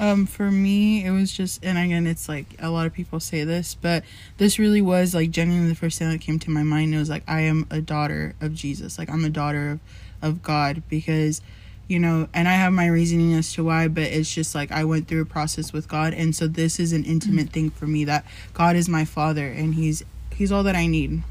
Um 0.00 0.24
for 0.24 0.50
me 0.50 1.04
it 1.04 1.10
was 1.10 1.30
just 1.30 1.62
and 1.62 1.78
again 1.78 2.06
it's 2.06 2.28
like 2.28 2.46
a 2.58 2.70
lot 2.70 2.86
of 2.86 2.92
people 2.92 3.20
say 3.20 3.44
this 3.44 3.74
but 3.74 4.02
this 4.38 4.58
really 4.58 4.80
was 4.80 5.14
like 5.14 5.30
genuinely 5.30 5.68
the 5.68 5.74
first 5.74 5.98
thing 5.98 6.10
that 6.10 6.20
came 6.20 6.38
to 6.38 6.50
my 6.50 6.62
mind. 6.62 6.92
It 6.92 6.98
was 6.98 7.10
like 7.10 7.22
i 7.28 7.42
am 7.42 7.66
a 7.70 7.80
daughter 7.80 8.34
of 8.40 8.54
jesus. 8.54 8.98
Like 8.98 9.10
i'm 9.10 9.24
a 9.24 9.30
daughter 9.30 9.72
of, 9.72 9.80
of 10.22 10.42
god 10.42 10.82
because 10.88 11.42
you 11.86 11.98
know 11.98 12.28
and 12.32 12.48
i 12.48 12.52
have 12.52 12.72
my 12.72 12.86
reasoning 12.86 13.34
as 13.34 13.52
to 13.52 13.64
why 13.64 13.88
but 13.88 14.04
it's 14.04 14.32
just 14.32 14.54
like 14.54 14.72
i 14.72 14.84
went 14.84 15.06
through 15.06 15.20
a 15.20 15.26
process 15.26 15.72
with 15.72 15.86
god. 15.86 16.14
And 16.14 16.34
so 16.34 16.48
this 16.48 16.80
is 16.80 16.92
an 16.92 17.04
intimate 17.04 17.50
thing 17.50 17.70
for 17.70 17.86
me 17.86 18.04
that 18.06 18.24
god 18.54 18.76
is 18.76 18.88
my 18.88 19.04
father 19.04 19.46
and 19.46 19.74
he's 19.74 20.02
he's 20.34 20.50
all 20.50 20.62
that 20.62 20.74
i 20.74 20.86
need. 20.86 21.22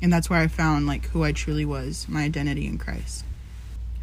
And 0.00 0.12
that's 0.12 0.30
where 0.30 0.38
i 0.38 0.46
found 0.46 0.86
like 0.86 1.06
who 1.06 1.24
i 1.24 1.32
truly 1.32 1.64
was 1.64 2.06
my 2.08 2.22
identity 2.22 2.66
in 2.66 2.78
christ 2.78 3.24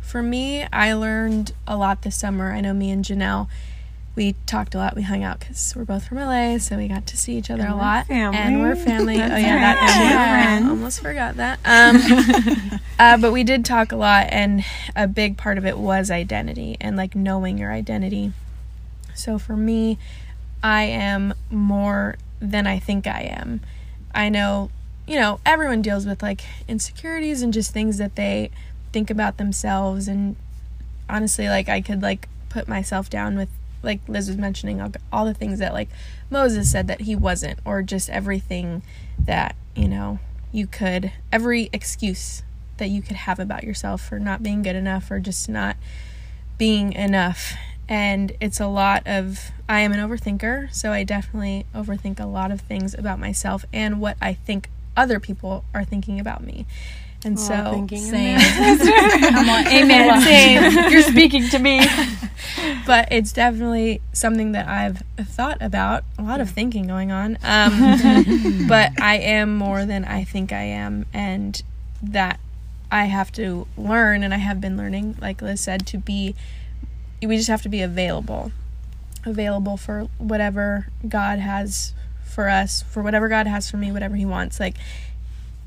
For 0.02 0.22
me, 0.22 0.66
I 0.74 0.94
learned 0.94 1.54
a 1.68 1.78
lot 1.78 2.02
this 2.02 2.18
summer. 2.18 2.52
I 2.52 2.62
know 2.62 2.74
me 2.74 2.92
and 2.92 3.06
Janelle 3.06 3.48
we 4.16 4.36
talked 4.46 4.76
a 4.76 4.78
lot. 4.78 4.96
We 4.96 5.04
hung 5.04 5.24
out 5.24 5.40
because 5.40 5.74
we're 5.76 5.86
both 5.86 6.08
from 6.08 6.18
LA, 6.18 6.58
so 6.58 6.76
we 6.78 6.88
got 6.88 7.08
to 7.08 7.18
see 7.18 7.38
each 7.38 7.50
other 7.50 7.64
And 7.64 7.74
a 7.74 7.76
lot. 7.76 8.08
family. 8.08 8.38
And 8.38 8.62
we're 8.62 8.76
family. 8.76 9.16
oh 9.16 9.18
yeah, 9.18 9.54
right. 9.54 9.76
that 9.76 10.62
we're. 10.62 10.70
Almost 10.70 11.00
forgot 11.02 11.38
that. 11.38 11.60
Um, 11.64 12.80
uh, 13.00 13.18
but 13.18 13.32
we 13.32 13.44
did 13.44 13.64
talk 13.64 13.92
a 13.92 13.96
lot, 13.96 14.28
and 14.30 14.66
a 14.96 15.08
big 15.08 15.38
part 15.38 15.58
of 15.58 15.66
it 15.66 15.78
was 15.78 16.12
identity 16.12 16.76
and 16.82 16.98
like 16.98 17.16
knowing 17.16 17.58
your 17.58 17.72
identity. 17.72 18.34
So 19.16 19.40
for 19.40 19.56
me, 19.56 19.98
I 20.62 20.84
am 20.84 21.34
more 21.50 22.18
than 22.40 22.68
I 22.68 22.80
think 22.80 23.08
I 23.08 23.22
am. 23.22 23.62
I 24.14 24.28
know, 24.28 24.72
you 25.08 25.16
know, 25.16 25.40
everyone 25.46 25.82
deals 25.82 26.06
with 26.06 26.22
like 26.22 26.42
insecurities 26.68 27.42
and 27.42 27.54
just 27.54 27.72
things 27.72 27.98
that 27.98 28.16
they 28.16 28.52
think 28.92 29.10
about 29.10 29.38
themselves 29.38 30.08
and 30.08 30.36
honestly 31.10 31.48
like 31.48 31.70
I 31.70 31.82
could 31.82 32.02
like 32.02 32.28
put 32.50 32.68
myself 32.68 33.10
down 33.10 33.38
with 33.38 33.50
like 33.84 34.00
Liz 34.08 34.28
was 34.28 34.38
mentioning 34.38 34.80
all, 35.12 35.26
the 35.26 35.34
things 35.34 35.60
that 35.60 35.74
like 35.74 35.90
Moses 36.30 36.72
said 36.72 36.88
that 36.88 37.02
he 37.02 37.16
wasn't 37.16 37.60
or 37.66 37.82
just 37.82 38.10
everything 38.10 38.84
that, 39.18 39.56
you 39.76 39.88
know, 39.88 40.20
you 40.52 40.68
could 40.68 41.12
every 41.32 41.70
excuse 41.74 42.44
that 42.78 42.90
you 42.90 43.02
could 43.02 43.16
have 43.16 43.40
about 43.40 43.64
yourself 43.64 44.02
for 44.02 44.20
not 44.20 44.44
being 44.44 44.62
good 44.62 44.76
enough 44.76 45.10
or 45.10 45.20
just 45.20 45.50
not 45.50 45.78
being 46.58 46.94
enough. 46.94 47.54
And 47.88 48.32
it's 48.40 48.60
a 48.60 48.68
lot 48.68 49.04
of, 49.06 49.52
I 49.68 49.82
am 49.82 49.92
an 49.92 50.00
overthinker, 50.00 50.74
so 50.74 50.92
I 50.92 51.04
definitely 51.04 51.66
overthink 51.76 52.20
a 52.20 52.26
lot 52.26 52.52
of 52.52 52.62
things 52.62 52.94
about 52.94 53.20
myself 53.20 53.66
and 53.74 54.00
what 54.00 54.16
I 54.22 54.34
think 54.34 54.70
other 54.96 55.20
people 55.20 55.66
are 55.74 55.84
thinking 55.84 56.20
about 56.20 56.44
me. 56.44 56.66
And 57.24 57.38
Aw, 57.38 57.42
so, 57.42 57.88
Same. 57.96 58.40
Come 58.40 59.50
on, 59.50 59.68
amen. 59.74 60.22
Same. 60.22 60.92
You're 60.92 61.04
speaking 61.04 61.48
to 61.50 61.60
me. 61.60 61.86
but 62.86 63.08
it's 63.12 63.32
definitely 63.32 64.02
something 64.12 64.54
that 64.54 64.68
I've 64.68 65.04
thought 65.28 65.62
about, 65.62 66.04
a 66.18 66.24
lot 66.24 66.42
of 66.42 66.50
thinking 66.50 66.88
going 66.88 67.12
on. 67.12 67.38
Um, 67.44 68.68
but 68.68 69.00
I 69.00 69.18
am 69.18 69.56
more 69.56 69.86
than 69.86 70.04
I 70.06 70.24
think 70.24 70.52
I 70.52 70.64
am, 70.64 71.06
and 71.14 71.62
that 72.02 72.40
I 72.92 73.06
have 73.06 73.32
to 73.34 73.68
learn, 73.78 74.24
and 74.24 74.34
I 74.34 74.38
have 74.38 74.60
been 74.60 74.76
learning, 74.76 75.18
like 75.22 75.42
Liz 75.42 75.62
said, 75.62 75.86
to 75.88 75.98
be, 75.98 76.36
we 77.22 77.38
just 77.38 77.50
have 77.50 77.62
to 77.64 77.70
be 77.70 77.82
available. 77.82 78.52
Available 79.26 79.78
for 79.78 80.08
whatever 80.18 80.88
God 81.08 81.38
has 81.38 81.94
for 82.24 82.50
us, 82.50 82.82
for 82.82 83.04
whatever 83.04 83.28
God 83.28 83.46
has 83.46 83.70
for 83.70 83.78
me, 83.78 83.92
whatever 83.92 84.16
He 84.16 84.26
wants. 84.26 84.60
Like, 84.60 84.78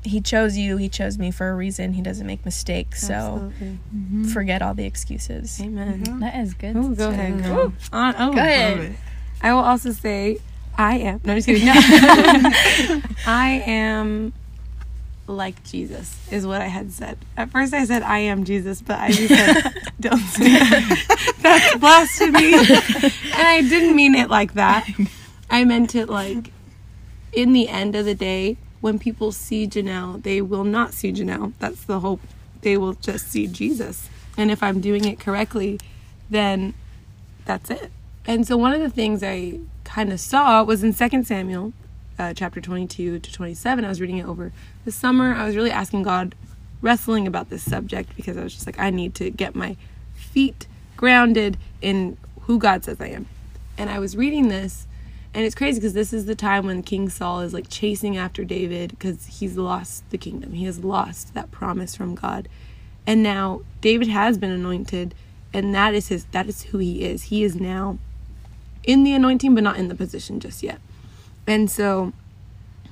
He 0.05 0.21
chose 0.21 0.57
you, 0.57 0.77
He 0.77 0.89
chose 0.89 1.17
me 1.17 1.31
for 1.31 1.49
a 1.49 1.55
reason. 1.55 1.93
He 1.93 2.01
doesn't 2.01 2.25
make 2.25 2.45
mistakes. 2.45 3.05
So 3.07 3.13
Absolutely. 3.13 3.79
Mm-hmm. 3.95 4.23
forget 4.25 4.61
all 4.61 4.73
the 4.73 4.85
excuses. 4.85 5.59
Amen. 5.61 5.93
Mm-hmm. 5.93 6.03
Mm-hmm. 6.03 6.19
That 6.19 6.35
is 6.37 6.53
good. 6.53 6.75
Ooh, 6.75 6.95
go 6.95 7.09
ahead, 7.09 7.43
girl. 7.43 7.73
On, 7.91 8.15
oh, 8.17 8.33
Go 8.33 8.39
ahead. 8.39 8.97
I 9.41 9.53
will 9.53 9.59
also 9.61 9.91
say, 9.91 10.37
I 10.77 10.97
am. 10.97 11.21
No, 11.23 11.33
I'm 11.33 11.37
just 11.41 11.47
kidding. 11.47 11.67
I 13.25 13.63
am 13.65 14.33
like 15.27 15.63
Jesus, 15.63 16.15
is 16.31 16.45
what 16.45 16.61
I 16.61 16.67
had 16.67 16.91
said. 16.91 17.17
At 17.35 17.49
first, 17.49 17.73
I 17.73 17.85
said 17.85 18.03
I 18.03 18.19
am 18.19 18.43
Jesus, 18.43 18.81
but 18.81 18.99
I 18.99 19.11
just 19.11 19.29
said, 19.29 19.73
don't 19.99 20.19
say 20.19 20.49
that. 20.49 21.35
That's 21.41 21.77
blasphemy. 21.77 22.53
and 22.53 23.47
I 23.47 23.61
didn't 23.67 23.95
mean 23.95 24.15
it 24.15 24.29
like 24.29 24.53
that. 24.53 24.87
I 25.49 25.63
meant 25.63 25.95
it 25.95 26.09
like, 26.09 26.51
in 27.31 27.53
the 27.53 27.69
end 27.69 27.95
of 27.95 28.05
the 28.05 28.15
day, 28.15 28.57
when 28.85 28.99
people 28.99 29.31
see 29.31 29.65
Janelle, 29.65 30.21
they 30.21 30.43
will 30.43 30.63
not 30.63 30.93
see 30.93 31.11
Janelle. 31.11 31.53
That's 31.57 31.83
the 31.85 32.01
hope. 32.01 32.21
They 32.61 32.77
will 32.77 32.93
just 32.93 33.31
see 33.31 33.47
Jesus. 33.47 34.09
And 34.37 34.51
if 34.51 34.61
I'm 34.61 34.79
doing 34.79 35.05
it 35.05 35.19
correctly, 35.19 35.79
then 36.29 36.75
that's 37.45 37.71
it. 37.71 37.91
And 38.27 38.45
so 38.45 38.55
one 38.55 38.73
of 38.73 38.81
the 38.81 38.91
things 38.91 39.23
I 39.23 39.57
kind 39.85 40.13
of 40.13 40.19
saw 40.19 40.61
was 40.63 40.83
in 40.83 40.93
2 40.93 41.23
Samuel, 41.23 41.73
uh, 42.19 42.35
chapter 42.35 42.61
22 42.61 43.17
to 43.17 43.33
27. 43.33 43.83
I 43.83 43.89
was 43.89 43.99
reading 43.99 44.19
it 44.19 44.27
over 44.27 44.51
the 44.85 44.91
summer. 44.91 45.33
I 45.33 45.47
was 45.47 45.55
really 45.55 45.71
asking 45.71 46.03
God, 46.03 46.35
wrestling 46.79 47.25
about 47.25 47.49
this 47.49 47.63
subject 47.63 48.15
because 48.15 48.37
I 48.37 48.43
was 48.43 48.53
just 48.53 48.67
like, 48.67 48.77
I 48.77 48.91
need 48.91 49.15
to 49.15 49.31
get 49.31 49.55
my 49.55 49.77
feet 50.13 50.67
grounded 50.95 51.57
in 51.81 52.17
who 52.41 52.59
God 52.59 52.83
says 52.83 53.01
I 53.01 53.07
am. 53.07 53.25
And 53.79 53.89
I 53.89 53.97
was 53.97 54.15
reading 54.15 54.49
this, 54.49 54.85
and 55.35 55.43
it's 55.43 55.53
crazy 55.53 55.81
because 55.81 55.91
this 55.91 56.13
is 56.13 56.27
the 56.27 56.33
time 56.33 56.65
when 56.65 56.81
King 56.81 57.09
Saul 57.09 57.41
is 57.41 57.53
like 57.53 57.67
chasing 57.69 58.15
after 58.15 58.45
David 58.45 58.91
because 58.91 59.25
he's 59.25 59.57
lost 59.57 60.09
the 60.09 60.17
kingdom. 60.17 60.53
He 60.53 60.63
has 60.63 60.81
lost 60.81 61.33
that 61.33 61.51
promise 61.51 61.93
from 61.93 62.15
God. 62.15 62.47
And 63.05 63.21
now 63.21 63.61
David 63.81 64.07
has 64.07 64.37
been 64.37 64.49
anointed, 64.49 65.13
and 65.53 65.75
that 65.75 65.93
is 65.93 66.07
his 66.07 66.23
that 66.31 66.47
is 66.47 66.63
who 66.63 66.77
he 66.77 67.03
is. 67.03 67.23
He 67.23 67.43
is 67.43 67.57
now 67.57 67.97
in 68.85 69.03
the 69.03 69.13
anointing, 69.13 69.53
but 69.53 69.63
not 69.65 69.75
in 69.75 69.89
the 69.89 69.95
position 69.95 70.39
just 70.39 70.63
yet. 70.63 70.79
And 71.45 71.69
so 71.69 72.13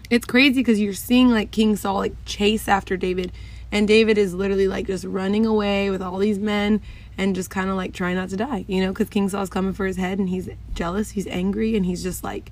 it's 0.10 0.26
crazy 0.26 0.56
because 0.56 0.82
you're 0.82 0.94
seeing 0.94 1.30
like 1.30 1.50
King 1.52 1.78
Saul 1.78 1.96
like 1.96 2.26
chase 2.26 2.68
after 2.68 2.98
David, 2.98 3.32
and 3.72 3.88
David 3.88 4.18
is 4.18 4.34
literally 4.34 4.68
like 4.68 4.88
just 4.88 5.06
running 5.06 5.46
away 5.46 5.90
with 5.90 6.02
all 6.02 6.18
these 6.18 6.40
men 6.40 6.82
and 7.18 7.36
just 7.36 7.50
kind 7.50 7.70
of 7.70 7.76
like 7.76 7.94
trying 7.94 8.16
not 8.16 8.30
to 8.30 8.38
die, 8.38 8.66
you 8.68 8.82
know, 8.82 8.90
because 8.90 9.10
King 9.10 9.30
Saul's 9.30 9.50
coming 9.50 9.74
for 9.74 9.86
his 9.86 9.98
head 9.98 10.20
and 10.20 10.30
he's 10.30 10.50
jealous, 10.74 11.12
he's 11.12 11.28
angry, 11.28 11.76
and 11.76 11.86
he's 11.86 12.04
just 12.04 12.24
like, 12.24 12.52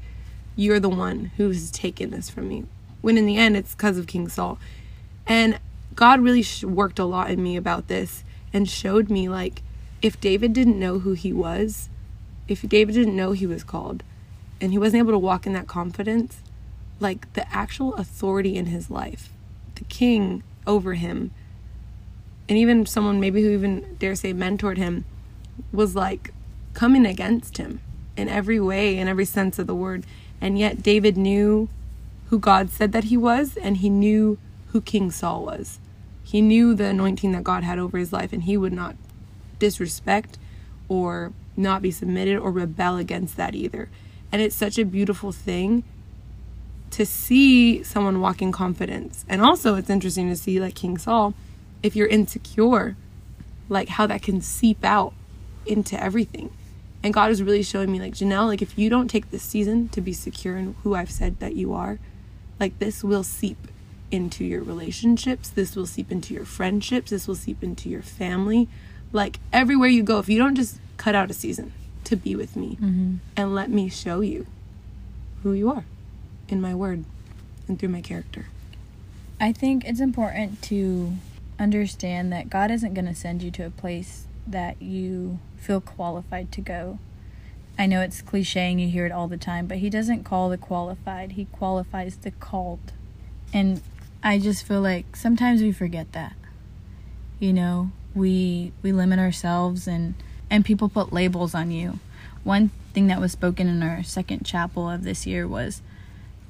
You're 0.55 0.79
the 0.79 0.89
one 0.89 1.31
who's 1.37 1.71
taken 1.71 2.11
this 2.11 2.29
from 2.29 2.47
me. 2.47 2.65
When 3.01 3.17
in 3.17 3.25
the 3.25 3.37
end, 3.37 3.57
it's 3.57 3.73
because 3.73 3.97
of 3.97 4.07
King 4.07 4.27
Saul. 4.29 4.59
And 5.25 5.59
God 5.95 6.21
really 6.21 6.45
worked 6.63 6.99
a 6.99 7.05
lot 7.05 7.31
in 7.31 7.41
me 7.41 7.55
about 7.55 7.87
this 7.87 8.23
and 8.53 8.69
showed 8.69 9.09
me 9.09 9.29
like, 9.29 9.63
if 10.01 10.19
David 10.19 10.53
didn't 10.53 10.79
know 10.79 10.99
who 10.99 11.13
he 11.13 11.31
was, 11.31 11.89
if 12.47 12.61
David 12.67 12.95
didn't 12.95 13.15
know 13.15 13.31
he 13.31 13.45
was 13.45 13.63
called, 13.63 14.03
and 14.59 14.71
he 14.71 14.77
wasn't 14.77 14.99
able 14.99 15.11
to 15.11 15.19
walk 15.19 15.45
in 15.45 15.53
that 15.53 15.67
confidence, 15.67 16.39
like 16.99 17.31
the 17.33 17.51
actual 17.53 17.93
authority 17.95 18.55
in 18.55 18.67
his 18.67 18.89
life, 18.89 19.29
the 19.75 19.83
king 19.85 20.43
over 20.67 20.93
him, 20.93 21.31
and 22.49 22.57
even 22.57 22.85
someone 22.85 23.19
maybe 23.19 23.41
who 23.41 23.51
even 23.51 23.95
dare 23.99 24.15
say 24.15 24.33
mentored 24.33 24.77
him, 24.77 25.05
was 25.71 25.95
like 25.95 26.33
coming 26.73 27.05
against 27.05 27.57
him 27.57 27.81
in 28.17 28.27
every 28.27 28.59
way, 28.59 28.97
in 28.97 29.07
every 29.07 29.25
sense 29.25 29.59
of 29.59 29.67
the 29.67 29.75
word. 29.75 30.05
And 30.39 30.57
yet 30.57 30.81
David 30.81 31.17
knew 31.17 31.69
who 32.29 32.39
God 32.39 32.69
said 32.69 32.91
that 32.93 33.05
he 33.05 33.17
was, 33.17 33.57
and 33.57 33.77
he 33.77 33.89
knew 33.89 34.37
who 34.67 34.81
King 34.81 35.11
Saul 35.11 35.45
was. 35.45 35.79
He 36.23 36.41
knew 36.41 36.73
the 36.73 36.85
anointing 36.85 37.33
that 37.33 37.43
God 37.43 37.63
had 37.63 37.77
over 37.77 37.97
his 37.97 38.13
life, 38.13 38.31
and 38.31 38.43
he 38.43 38.55
would 38.57 38.73
not 38.73 38.95
disrespect 39.59 40.37
or 40.87 41.33
not 41.57 41.81
be 41.81 41.91
submitted 41.91 42.37
or 42.37 42.51
rebel 42.51 42.97
against 42.97 43.37
that 43.37 43.53
either. 43.53 43.89
And 44.31 44.41
it's 44.41 44.55
such 44.55 44.79
a 44.79 44.85
beautiful 44.85 45.31
thing 45.31 45.83
to 46.91 47.05
see 47.05 47.83
someone 47.83 48.21
walk 48.21 48.41
in 48.41 48.51
confidence. 48.51 49.25
And 49.27 49.41
also, 49.41 49.75
it's 49.75 49.89
interesting 49.89 50.29
to 50.29 50.35
see, 50.35 50.59
like 50.59 50.75
King 50.75 50.97
Saul, 50.97 51.33
if 51.83 51.95
you're 51.95 52.07
insecure, 52.07 52.95
like 53.69 53.89
how 53.89 54.07
that 54.07 54.21
can 54.21 54.41
seep 54.41 54.83
out 54.83 55.13
into 55.65 56.01
everything. 56.01 56.51
And 57.03 57.13
God 57.13 57.31
is 57.31 57.41
really 57.41 57.63
showing 57.63 57.91
me, 57.91 57.99
like, 57.99 58.13
Janelle, 58.13 58.45
like, 58.45 58.61
if 58.61 58.77
you 58.77 58.87
don't 58.87 59.07
take 59.07 59.31
this 59.31 59.41
season 59.41 59.89
to 59.89 60.01
be 60.01 60.13
secure 60.13 60.55
in 60.55 60.75
who 60.83 60.93
I've 60.93 61.09
said 61.09 61.39
that 61.39 61.55
you 61.55 61.73
are, 61.73 61.97
like, 62.59 62.77
this 62.77 63.03
will 63.03 63.23
seep 63.23 63.57
into 64.11 64.45
your 64.45 64.61
relationships. 64.61 65.49
This 65.49 65.75
will 65.75 65.87
seep 65.87 66.11
into 66.11 66.33
your 66.33 66.45
friendships. 66.45 67.09
This 67.09 67.27
will 67.27 67.35
seep 67.35 67.63
into 67.63 67.89
your 67.89 68.03
family. 68.03 68.69
Like, 69.11 69.39
everywhere 69.51 69.89
you 69.89 70.03
go, 70.03 70.19
if 70.19 70.29
you 70.29 70.37
don't 70.37 70.53
just 70.53 70.77
cut 70.97 71.15
out 71.15 71.31
a 71.31 71.33
season 71.33 71.73
to 72.03 72.15
be 72.15 72.35
with 72.35 72.55
me 72.55 72.77
mm-hmm. 72.79 73.15
and 73.35 73.55
let 73.55 73.71
me 73.71 73.89
show 73.89 74.21
you 74.21 74.45
who 75.41 75.53
you 75.53 75.71
are 75.71 75.85
in 76.47 76.61
my 76.61 76.75
word 76.75 77.03
and 77.67 77.79
through 77.79 77.89
my 77.89 78.01
character. 78.01 78.45
I 79.39 79.53
think 79.53 79.85
it's 79.85 79.99
important 79.99 80.61
to 80.63 81.13
understand 81.61 82.33
that 82.33 82.49
God 82.49 82.71
isn't 82.71 82.93
going 82.93 83.05
to 83.05 83.15
send 83.15 83.43
you 83.43 83.51
to 83.51 83.65
a 83.65 83.69
place 83.69 84.25
that 84.47 84.81
you 84.81 85.39
feel 85.57 85.79
qualified 85.79 86.51
to 86.53 86.61
go. 86.61 86.97
I 87.77 87.85
know 87.85 88.01
it's 88.01 88.21
cliche 88.21 88.71
and 88.71 88.81
you 88.81 88.89
hear 88.89 89.05
it 89.05 89.11
all 89.11 89.27
the 89.27 89.37
time, 89.37 89.67
but 89.67 89.77
He 89.77 89.89
doesn't 89.89 90.23
call 90.23 90.49
the 90.49 90.57
qualified, 90.57 91.33
He 91.33 91.45
qualifies 91.45 92.17
the 92.17 92.31
called. 92.31 92.93
And 93.53 93.81
I 94.23 94.39
just 94.39 94.65
feel 94.65 94.81
like 94.81 95.15
sometimes 95.15 95.61
we 95.61 95.71
forget 95.71 96.11
that. 96.13 96.33
You 97.39 97.53
know, 97.53 97.91
we 98.13 98.71
we 98.81 98.91
limit 98.91 99.19
ourselves 99.19 99.87
and 99.87 100.15
and 100.49 100.65
people 100.65 100.89
put 100.89 101.13
labels 101.13 101.55
on 101.55 101.71
you. 101.71 101.99
One 102.43 102.71
thing 102.93 103.07
that 103.07 103.21
was 103.21 103.31
spoken 103.31 103.67
in 103.67 103.83
our 103.83 104.03
second 104.03 104.45
chapel 104.45 104.89
of 104.89 105.03
this 105.03 105.25
year 105.25 105.47
was 105.47 105.81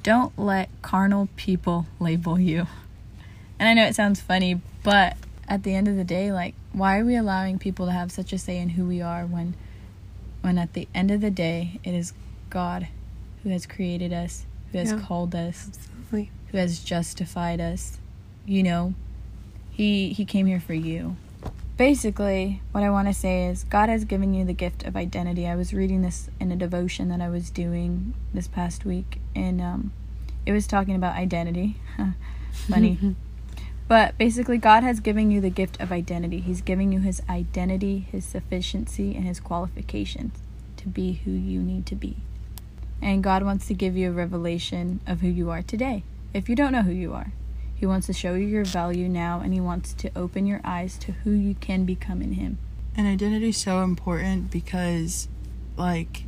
don't 0.04 0.38
let 0.38 0.70
carnal 0.82 1.30
people 1.36 1.86
label 2.00 2.40
you. 2.40 2.68
And 3.60 3.70
I 3.70 3.74
know 3.74 3.86
it 3.86 3.96
sounds 3.96 4.20
funny, 4.20 4.60
but 4.84 5.18
at 5.48 5.64
the 5.64 5.76
end 5.76 5.88
of 5.88 5.96
the 5.96 6.04
day, 6.04 6.32
like, 6.32 6.56
why 6.74 6.98
are 7.00 7.06
we 7.06 7.16
allowing 7.16 7.60
people 7.60 7.86
to 7.88 7.92
have 7.92 8.12
such 8.12 8.32
a 8.34 8.38
say 8.38 8.58
in 8.58 8.70
who 8.70 8.86
we 8.86 9.02
are 9.02 9.26
when, 9.26 9.56
when 10.42 10.58
at 10.58 10.74
the 10.74 10.88
end 10.96 11.12
of 11.12 11.22
the 11.22 11.32
day, 11.32 11.80
it 11.84 11.94
is 11.94 12.14
God 12.50 12.88
who 13.44 13.50
has 13.50 13.66
created 13.66 14.14
us, 14.14 14.46
who 14.72 14.78
has 14.78 14.92
Yeah. 14.92 15.00
called 15.02 15.36
us, 15.36 15.68
Absolutely. 15.68 16.32
who 16.48 16.58
has 16.58 16.80
justified 16.80 17.60
us. 17.60 17.98
You 18.46 18.64
know, 18.64 18.94
he 19.72 20.10
he 20.14 20.26
came 20.26 20.46
here 20.48 20.60
for 20.60 20.74
you, 20.74 21.16
basically, 21.78 22.62
what 22.72 22.84
I 22.84 22.90
want 22.90 23.08
to 23.08 23.14
say 23.14 23.46
is 23.48 23.64
God 23.66 23.90
has 23.90 24.06
given 24.06 24.34
you 24.34 24.46
the 24.46 24.54
gift 24.54 24.84
of 24.84 24.96
identity. 24.96 25.48
I 25.48 25.56
was 25.56 25.74
reading 25.74 26.02
this 26.02 26.30
in 26.40 26.52
a 26.52 26.56
devotion 26.56 27.10
that 27.10 27.22
I 27.22 27.30
was 27.30 27.50
doing 27.50 28.14
this 28.34 28.48
past 28.48 28.86
week, 28.86 29.20
and 29.36 29.62
um, 29.62 29.92
it 30.46 30.52
was 30.52 30.68
talking 30.68 30.96
about 30.96 31.16
identity. 31.16 31.78
Funny. 32.70 32.98
but 33.92 34.18
basically, 34.18 34.58
God 34.58 34.84
has 34.84 35.02
given 35.02 35.32
you 35.32 35.42
the 35.42 35.50
gift 35.50 35.78
of 35.82 35.92
identity. 35.92 36.40
He's 36.40 36.62
giving 36.62 36.94
you 36.94 37.02
His 37.02 37.22
identity, 37.30 38.08
His 38.10 38.24
sufficiency, 38.24 39.14
and 39.18 39.26
His 39.26 39.42
qualifications 39.42 40.40
to 40.78 40.88
be 40.88 41.20
who 41.26 41.32
you 41.32 41.60
need 41.60 41.86
to 41.88 41.96
be. 41.96 42.16
And 43.02 43.22
God 43.22 43.44
wants 43.44 43.68
to 43.68 43.74
give 43.74 43.98
you 43.98 44.08
a 44.08 44.14
revelation 44.14 45.02
of 45.06 45.20
who 45.20 45.28
you 45.28 45.50
are 45.50 45.62
today, 45.62 46.06
if 46.34 46.48
you 46.48 46.56
don't 46.56 46.72
know 46.72 46.84
who 46.84 46.94
you 46.94 47.12
are. 47.12 47.34
He 47.76 47.86
wants 47.86 48.08
to 48.08 48.14
show 48.14 48.34
you 48.34 48.48
your 48.48 48.64
value 48.64 49.10
now, 49.10 49.42
and 49.42 49.54
He 49.54 49.60
wants 49.60 49.94
to 49.96 50.10
open 50.16 50.46
your 50.46 50.62
eyes 50.64 50.98
to 51.00 51.12
who 51.12 51.32
you 51.32 51.56
can 51.56 51.84
become 51.84 52.22
in 52.22 52.36
Him. 52.36 52.60
And 52.96 53.08
identity 53.08 53.50
is 53.50 53.58
so 53.58 53.84
important 53.84 54.52
because, 54.52 55.28
like, 55.76 56.24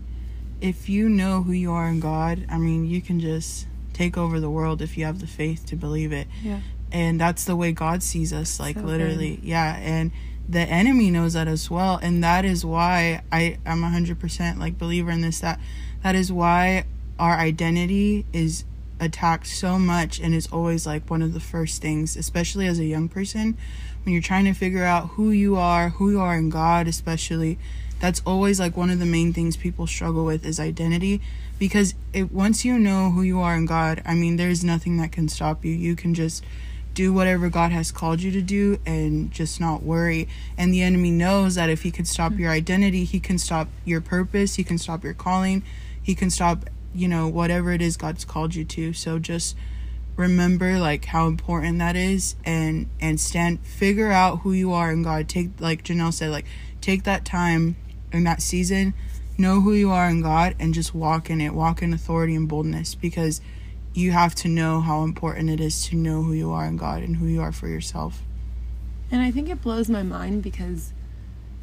if 0.59 0.89
you 0.89 1.07
know 1.07 1.43
who 1.43 1.53
you 1.53 1.71
are 1.71 1.87
in 1.87 2.01
God, 2.01 2.45
I 2.49 2.57
mean, 2.57 2.85
you 2.85 3.01
can 3.01 3.21
just 3.21 3.67
take 3.93 4.17
over 4.17 4.41
the 4.41 4.49
world 4.49 4.81
if 4.81 4.97
you 4.97 5.05
have 5.05 5.19
the 5.19 5.27
faith 5.27 5.65
to 5.67 5.77
believe 5.77 6.11
it. 6.11 6.27
Yeah. 6.41 6.59
And 6.93 7.19
that's 7.19 7.43
the 7.43 7.55
way 7.55 7.71
God 7.71 8.03
sees 8.03 8.31
us, 8.31 8.59
like, 8.59 8.77
So 8.77 8.83
literally. 8.83 9.39
Yeah. 9.43 9.75
And 9.77 10.11
the 10.47 10.59
enemy 10.59 11.09
knows 11.09 11.33
that 11.33 11.47
as 11.47 11.69
well. 11.69 11.99
And 12.01 12.23
that 12.23 12.45
is 12.45 12.63
why 12.63 13.23
I, 13.31 13.57
I'm 13.65 13.83
a 13.83 13.87
100% 13.87 14.59
like 14.59 14.77
believer 14.77 15.11
in 15.11 15.21
this, 15.21 15.39
that 15.39 15.59
that 16.03 16.15
is 16.15 16.31
why 16.31 16.85
our 17.17 17.33
identity 17.33 18.25
is 18.31 18.65
attacked 18.99 19.47
so 19.47 19.79
much 19.79 20.19
and 20.19 20.33
is 20.33 20.47
always 20.47 20.85
like 20.85 21.09
one 21.09 21.21
of 21.21 21.33
the 21.33 21.39
first 21.39 21.81
things, 21.81 22.15
especially 22.15 22.67
as 22.67 22.79
a 22.79 22.85
young 22.85 23.09
person, 23.09 23.57
when 24.03 24.13
you're 24.13 24.21
trying 24.21 24.45
to 24.45 24.53
figure 24.53 24.83
out 24.83 25.09
who 25.09 25.31
you 25.31 25.55
are, 25.55 25.89
who 25.89 26.11
you 26.11 26.19
are 26.19 26.35
in 26.35 26.49
God, 26.49 26.87
especially. 26.87 27.57
That's 27.99 28.21
always 28.25 28.59
like 28.59 28.75
one 28.75 28.89
of 28.89 28.99
the 28.99 29.05
main 29.05 29.31
things 29.31 29.55
people 29.55 29.87
struggle 29.87 30.25
with 30.25 30.45
is 30.45 30.59
identity 30.59 31.21
because 31.57 31.95
it 32.11 32.31
once 32.31 32.65
you 32.65 32.77
know 32.77 33.11
who 33.11 33.21
you 33.21 33.39
are 33.39 33.55
in 33.55 33.65
God, 33.65 34.01
I 34.05 34.13
mean, 34.13 34.35
there's 34.35 34.63
nothing 34.63 34.97
that 34.97 35.13
can 35.13 35.29
stop 35.29 35.63
you. 35.63 35.71
You 35.71 35.95
can 35.95 36.13
just 36.13 36.43
do 36.93 37.11
whatever 37.11 37.49
God 37.49 37.71
has 37.71 37.91
called 37.91 38.21
you 38.21 38.31
to 38.31 38.41
do 38.41 38.79
and 38.85 39.31
just 39.31 39.59
not 39.59 39.83
worry. 39.83 40.27
And 40.57 40.73
the 40.73 40.81
enemy 40.81 41.11
knows 41.11 41.55
that 41.55 41.69
if 41.69 41.83
he 41.83 41.91
can 41.91 42.05
stop 42.05 42.33
your 42.33 42.51
identity, 42.51 43.03
he 43.03 43.19
can 43.19 43.37
stop 43.37 43.67
your 43.83 44.01
purpose, 44.01 44.55
he 44.55 44.63
can 44.63 44.77
stop 44.77 45.03
your 45.03 45.13
calling, 45.13 45.63
he 46.01 46.15
can 46.15 46.29
stop, 46.29 46.65
you 46.93 47.07
know, 47.07 47.27
whatever 47.27 47.71
it 47.71 47.81
is 47.81 47.97
God's 47.97 48.25
called 48.25 48.55
you 48.55 48.63
to. 48.65 48.93
So 48.93 49.19
just 49.19 49.55
remember 50.15 50.77
like 50.77 51.05
how 51.05 51.27
important 51.27 51.79
that 51.79 51.95
is 51.95 52.35
and 52.45 52.87
and 53.01 53.19
stand 53.19 53.59
figure 53.65 54.11
out 54.11 54.39
who 54.39 54.51
you 54.51 54.71
are 54.71 54.91
in 54.91 55.03
God. 55.03 55.27
Take 55.27 55.49
like 55.59 55.83
Janelle 55.83 56.13
said, 56.13 56.29
like 56.29 56.45
take 56.81 57.03
that 57.03 57.25
time 57.25 57.75
in 58.11 58.23
that 58.25 58.41
season, 58.41 58.93
know 59.37 59.61
who 59.61 59.73
you 59.73 59.89
are 59.89 60.07
in 60.07 60.21
God 60.21 60.55
and 60.59 60.73
just 60.73 60.93
walk 60.93 61.29
in 61.29 61.41
it. 61.41 61.53
Walk 61.53 61.81
in 61.81 61.93
authority 61.93 62.35
and 62.35 62.47
boldness 62.47 62.93
because 62.93 63.41
you 63.93 64.11
have 64.11 64.33
to 64.33 64.47
know 64.47 64.81
how 64.81 65.03
important 65.03 65.49
it 65.49 65.59
is 65.59 65.85
to 65.87 65.95
know 65.95 66.23
who 66.23 66.33
you 66.33 66.51
are 66.51 66.65
in 66.65 66.77
God 66.77 67.03
and 67.03 67.17
who 67.17 67.27
you 67.27 67.41
are 67.41 67.51
for 67.51 67.67
yourself. 67.67 68.23
And 69.11 69.21
I 69.21 69.29
think 69.29 69.49
it 69.49 69.61
blows 69.61 69.89
my 69.89 70.01
mind 70.01 70.41
because 70.41 70.93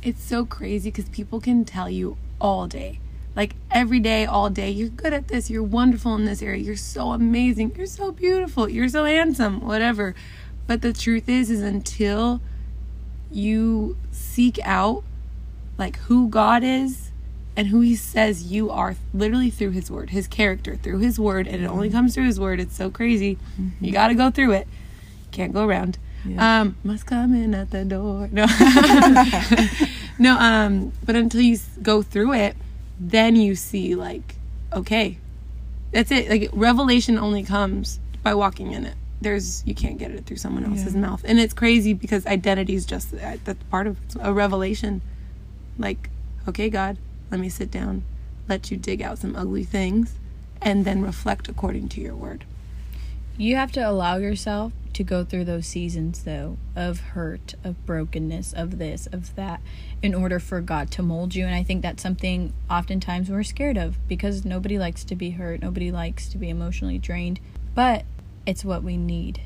it's 0.02 0.22
so 0.22 0.46
crazy 0.46 0.90
because 0.90 1.08
people 1.08 1.40
can 1.40 1.64
tell 1.64 1.90
you 1.90 2.16
all 2.40 2.66
day, 2.68 3.00
like 3.34 3.54
every 3.70 4.00
day, 4.00 4.25
all 4.25 4.49
day, 4.49 4.70
you're 4.70 4.88
good 4.88 5.12
at 5.12 5.28
this, 5.28 5.50
you're 5.50 5.62
wonderful 5.62 6.14
in 6.14 6.25
this 6.25 6.42
area, 6.42 6.62
you're 6.62 6.76
so 6.76 7.12
amazing, 7.12 7.72
you're 7.76 7.87
so 7.87 8.12
beautiful, 8.12 8.68
you're 8.68 8.88
so 8.88 9.04
handsome, 9.04 9.60
whatever. 9.66 10.14
But 10.66 10.82
the 10.82 10.92
truth 10.92 11.28
is, 11.28 11.50
is 11.50 11.62
until 11.62 12.40
you 13.30 13.96
seek 14.12 14.58
out 14.64 15.02
like 15.76 15.96
who 15.99 16.28
God 16.28 16.62
is 16.62 17.10
and 17.61 17.69
who 17.69 17.81
He 17.81 17.95
says 17.95 18.45
you 18.50 18.71
are, 18.71 18.97
literally 19.12 19.50
through 19.50 19.73
His 19.73 19.90
Word, 19.90 20.09
His 20.11 20.26
character, 20.26 20.76
through 20.76 21.00
His 21.00 21.21
Word, 21.21 21.47
and 21.47 21.62
it 21.62 21.67
only 21.67 21.90
comes 21.90 22.15
through 22.15 22.25
His 22.25 22.41
Word. 22.41 22.58
It's 22.58 22.75
so 22.75 22.91
crazy. 22.91 23.37
You 23.82 23.93
got 23.93 24.08
to 24.08 24.15
go 24.15 24.30
through 24.30 24.52
it. 24.52 24.67
Can't 25.30 25.52
go 25.52 25.67
around. 25.67 25.99
Yeah. 26.25 26.61
Um, 26.63 26.76
must 26.82 27.04
come 27.04 27.34
in 27.34 27.54
at 27.54 27.71
the 27.71 27.84
door. 27.84 28.30
No, 28.32 28.47
no. 30.19 30.37
Um, 30.39 30.93
but 31.04 31.17
until 31.17 31.41
you 31.43 31.58
go 31.82 32.00
through 32.02 32.32
it, 32.34 32.56
then 32.99 33.37
you 33.37 33.54
see 33.54 33.95
like, 33.95 34.37
okay, 34.73 35.19
that's 35.93 36.11
it. 36.11 36.28
Like 36.30 36.49
revelation 36.52 37.19
only 37.19 37.43
comes 37.43 38.00
by 38.23 38.34
walking 38.34 38.73
in 38.73 38.87
it. 38.87 38.95
There's 39.23 39.63
you 39.67 39.75
can't 39.75 39.99
get 39.99 40.11
it 40.13 40.25
through 40.25 40.39
someone 40.39 40.65
else's 40.65 40.95
Yeah. 40.95 41.00
mouth, 41.00 41.23
and 41.26 41.39
it's 41.39 41.52
crazy 41.52 41.93
because 41.93 42.26
identity 42.26 42.75
is 42.75 42.87
just 42.87 43.11
that. 43.13 43.45
That's 43.45 43.63
part 43.65 43.87
of 43.87 43.99
a 44.21 44.32
revelation. 44.32 45.02
Like, 45.78 46.08
okay, 46.49 46.69
God, 46.71 46.97
let 47.30 47.40
me 47.40 47.49
sit 47.49 47.71
down, 47.71 48.04
let 48.49 48.71
you 48.71 48.76
dig 48.76 49.02
out 49.02 49.19
some 49.19 49.36
ugly 49.36 49.64
things, 49.64 50.14
and 50.60 50.84
then 50.84 51.02
reflect 51.02 51.49
according 51.49 51.88
to 51.90 52.00
your 52.00 52.14
word. 52.14 52.45
You 53.36 53.56
have 53.56 53.73
to 53.73 53.80
allow 53.80 54.16
yourself 54.16 54.73
to 54.93 55.04
go 55.04 55.25
through 55.25 55.45
those 55.45 55.66
seasons, 55.66 56.25
though, 56.25 56.58
of 56.76 57.00
hurt, 57.00 57.54
of 57.64 57.84
brokenness, 57.86 58.52
of 58.52 58.78
this, 58.78 59.06
of 59.12 59.34
that, 59.36 59.60
in 60.02 60.14
order 60.14 60.38
for 60.38 60.60
God 60.60 60.90
to 60.93 61.02
mold 61.02 61.34
you. 61.34 61.47
And 61.47 61.54
I 61.54 61.62
think 61.62 61.80
that's 61.80 62.02
something 62.02 62.52
oftentimes 62.69 63.30
we're 63.30 63.43
scared 63.43 63.78
of 63.78 63.97
because 64.08 64.45
nobody 64.45 64.78
likes 64.78 65.04
to 65.04 65.14
be 65.14 65.30
hurt, 65.30 65.62
nobody 65.62 65.90
likes 65.90 66.28
to 66.30 66.38
be 66.38 66.50
emotionally 66.50 66.99
drained. 66.99 67.40
But 67.75 68.04
it's 68.47 68.64
what 68.64 68.82
we 68.82 68.97
need 68.97 69.40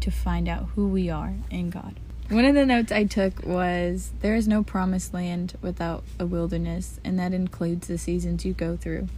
to 0.00 0.10
find 0.10 0.48
out 0.48 0.68
who 0.74 0.86
we 0.86 1.08
are 1.08 1.34
in 1.50 1.70
God. 1.70 1.98
One 2.30 2.46
of 2.46 2.54
the 2.54 2.64
notes 2.64 2.90
I 2.90 3.04
took 3.04 3.44
was 3.44 4.10
there 4.20 4.34
is 4.34 4.48
no 4.48 4.62
promised 4.62 5.12
land 5.12 5.58
without 5.60 6.04
a 6.18 6.24
wilderness, 6.24 6.98
and 7.04 7.18
that 7.18 7.34
includes 7.34 7.86
the 7.86 7.98
seasons 7.98 8.46
you 8.46 8.54
go 8.54 8.76
through. 8.76 9.08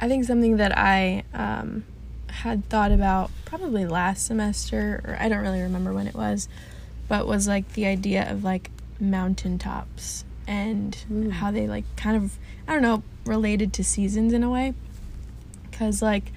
I 0.00 0.08
think 0.08 0.24
something 0.24 0.56
that 0.56 0.76
I 0.76 1.24
um, 1.34 1.84
had 2.28 2.68
thought 2.70 2.92
about 2.92 3.30
probably 3.44 3.84
last 3.86 4.26
semester, 4.26 5.02
or 5.04 5.16
I 5.20 5.28
don't 5.28 5.42
really 5.42 5.60
remember 5.60 5.92
when 5.92 6.06
it 6.06 6.14
was, 6.14 6.48
but 7.08 7.26
was 7.26 7.46
like 7.46 7.74
the 7.74 7.86
idea 7.86 8.30
of 8.30 8.42
like 8.42 8.70
mountaintops 8.98 10.24
and 10.46 11.30
how 11.34 11.50
they 11.50 11.66
like 11.66 11.84
kind 11.96 12.16
of, 12.16 12.38
I 12.66 12.72
don't 12.72 12.82
know, 12.82 13.02
related 13.26 13.72
to 13.74 13.84
seasons 13.84 14.32
in 14.32 14.42
a 14.42 14.50
way. 14.50 14.72
Because 15.70 16.00
like 16.00 16.32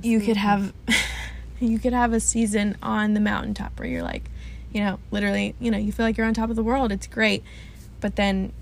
you 0.00 0.20
could 0.20 0.36
have, 0.36 0.72
you 1.60 1.80
could 1.80 1.92
have 1.92 2.12
a 2.12 2.20
season 2.20 2.76
on 2.82 3.14
the 3.14 3.20
mountaintop 3.20 3.78
where 3.78 3.88
you're 3.88 4.02
like, 4.02 4.30
you 4.72 4.80
know, 4.80 4.98
literally, 5.10 5.54
you 5.60 5.70
know, 5.70 5.78
you 5.78 5.92
feel 5.92 6.06
like 6.06 6.16
you're 6.16 6.26
on 6.26 6.34
top 6.34 6.50
of 6.50 6.56
the 6.56 6.62
world. 6.62 6.92
It's 6.92 7.06
great. 7.06 7.42
But 8.00 8.16
then 8.16 8.52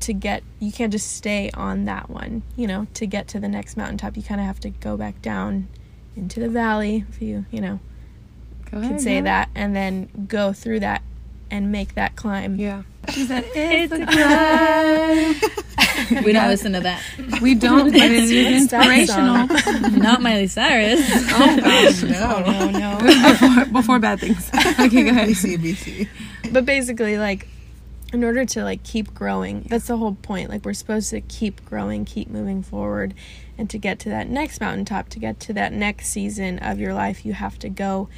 to 0.00 0.12
get 0.12 0.42
you 0.58 0.70
can't 0.70 0.92
just 0.92 1.10
stay 1.16 1.50
on 1.54 1.86
that 1.86 2.10
one 2.10 2.42
you 2.54 2.66
know 2.66 2.86
to 2.92 3.06
get 3.06 3.26
to 3.26 3.40
the 3.40 3.48
next 3.48 3.78
mountaintop 3.78 4.14
you 4.14 4.22
kind 4.22 4.40
of 4.40 4.46
have 4.46 4.60
to 4.60 4.68
go 4.68 4.94
back 4.94 5.22
down 5.22 5.66
into 6.14 6.38
the 6.38 6.50
valley 6.50 7.04
if 7.08 7.22
you 7.22 7.46
you 7.50 7.60
know 7.60 7.80
Go 8.70 8.80
could 8.86 9.00
say 9.00 9.20
that 9.20 9.48
and 9.54 9.74
then 9.74 10.26
go 10.28 10.52
through 10.52 10.80
that 10.80 11.02
and 11.50 11.72
make 11.72 11.94
that 11.94 12.16
climb 12.16 12.56
Yeah. 12.56 12.82
Is 13.16 13.28
that 13.28 13.44
it's 13.54 13.92
a 13.92 15.85
We 16.24 16.32
don't 16.32 16.48
listen 16.48 16.72
to 16.72 16.80
that. 16.80 17.02
We 17.40 17.54
don't, 17.54 17.92
but 17.92 18.00
it 18.00 18.10
is 18.12 18.30
inspirational. 18.30 19.46
Not 19.98 20.22
Miley 20.22 20.46
Cyrus. 20.46 21.00
Oh 21.38 21.56
gosh, 21.60 22.02
No. 22.02 22.40
no 22.40 22.70
no 22.98 22.98
before, 23.00 23.64
before 23.72 23.98
bad 23.98 24.20
things. 24.20 24.50
Okay, 24.80 25.04
go 25.04 25.10
ahead. 25.10 25.28
BC, 25.28 25.56
BC. 25.58 26.52
but 26.52 26.64
basically 26.64 27.18
like 27.18 27.48
in 28.12 28.22
order 28.24 28.44
to 28.44 28.62
like 28.62 28.82
keep 28.84 29.12
growing 29.14 29.62
that's 29.68 29.88
the 29.88 29.96
whole 29.96 30.14
point 30.14 30.48
like 30.48 30.64
we're 30.64 30.72
supposed 30.72 31.10
to 31.10 31.20
keep 31.22 31.62
growing 31.64 32.04
keep 32.04 32.28
moving 32.30 32.62
forward 32.62 33.12
and 33.58 33.68
to 33.68 33.78
get 33.78 33.98
to 33.98 34.08
that 34.08 34.28
next 34.28 34.60
mountaintop 34.60 35.08
to 35.08 35.18
get 35.18 35.40
to 35.40 35.52
that 35.52 35.72
next 35.72 36.06
season 36.08 36.56
of 36.60 36.78
your 36.78 36.94
life 36.94 37.26
you 37.26 37.32
have 37.32 37.58
to 37.58 37.68
go 37.68 38.08